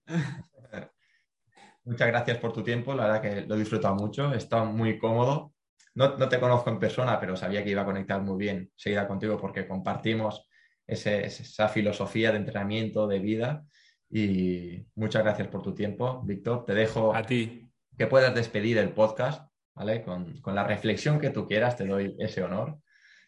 [1.84, 5.52] Muchas gracias por tu tiempo, la verdad que lo he disfrutado mucho, estado muy cómodo.
[5.96, 9.38] No, te conozco en persona, pero sabía que iba a conectar muy bien seguida contigo
[9.38, 10.46] porque compartimos
[10.86, 13.64] esa filosofía de entrenamiento, de vida.
[14.10, 16.64] Y muchas gracias por tu tiempo, Víctor.
[16.66, 17.66] Te dejo a ti
[17.96, 20.02] que puedas despedir el podcast, ¿vale?
[20.02, 22.78] Con, la reflexión que tú quieras, te doy ese honor.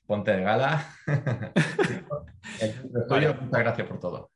[0.07, 0.95] Ponte de gala.
[2.90, 4.31] Muchas gracias por todo.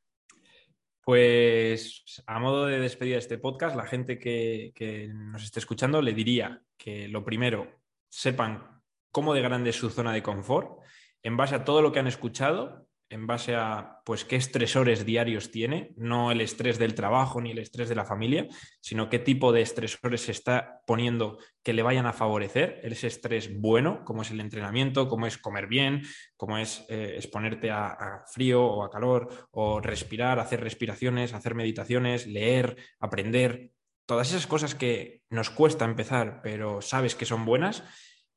[1.03, 6.63] Pues a modo de despedir este podcast, la gente que, nos esté escuchando le diría
[6.77, 7.82] que lo primero,
[8.13, 8.81] sepan
[9.11, 10.79] cómo de grande es su zona de confort,
[11.23, 15.51] en base a todo lo que han escuchado, en base a pues qué estresores diarios
[15.51, 18.47] tiene, no el estrés del trabajo ni el estrés de la familia,
[18.81, 23.59] sino qué tipo de estresores se está poniendo que le vayan a favorecer, ese estrés
[23.59, 26.03] bueno, como es el entrenamiento, como es comer bien,
[26.37, 32.27] como es eh, exponerte a, frío o a calor, o respirar, hacer respiraciones, hacer meditaciones,
[32.27, 33.72] leer, aprender,
[34.05, 37.83] todas esas cosas que nos cuesta empezar, pero sabes que son buenas,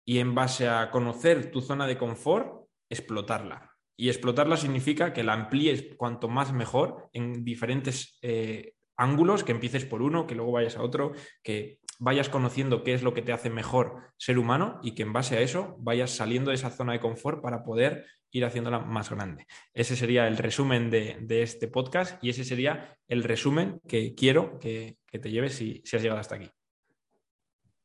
[0.05, 3.73] y en base a conocer tu zona de confort, explotarla.
[3.99, 9.85] Y explotarla significa que la amplíes cuanto más mejor en diferentes eh, ángulos, que empieces
[9.85, 11.13] por uno, que luego vayas a otro,
[11.43, 15.13] que vayas conociendo qué es lo que te hace mejor ser humano y que en
[15.13, 18.07] base a eso vayas saliendo de esa zona de confort para poder
[18.37, 19.47] ir haciéndola más grande.
[19.73, 24.99] Ese sería el resumen de, este podcast y ese sería el resumen que quiero que,
[25.11, 26.51] te lleves si has llegado hasta aquí.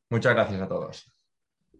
[0.09, 1.10] Muchas gracias a todos.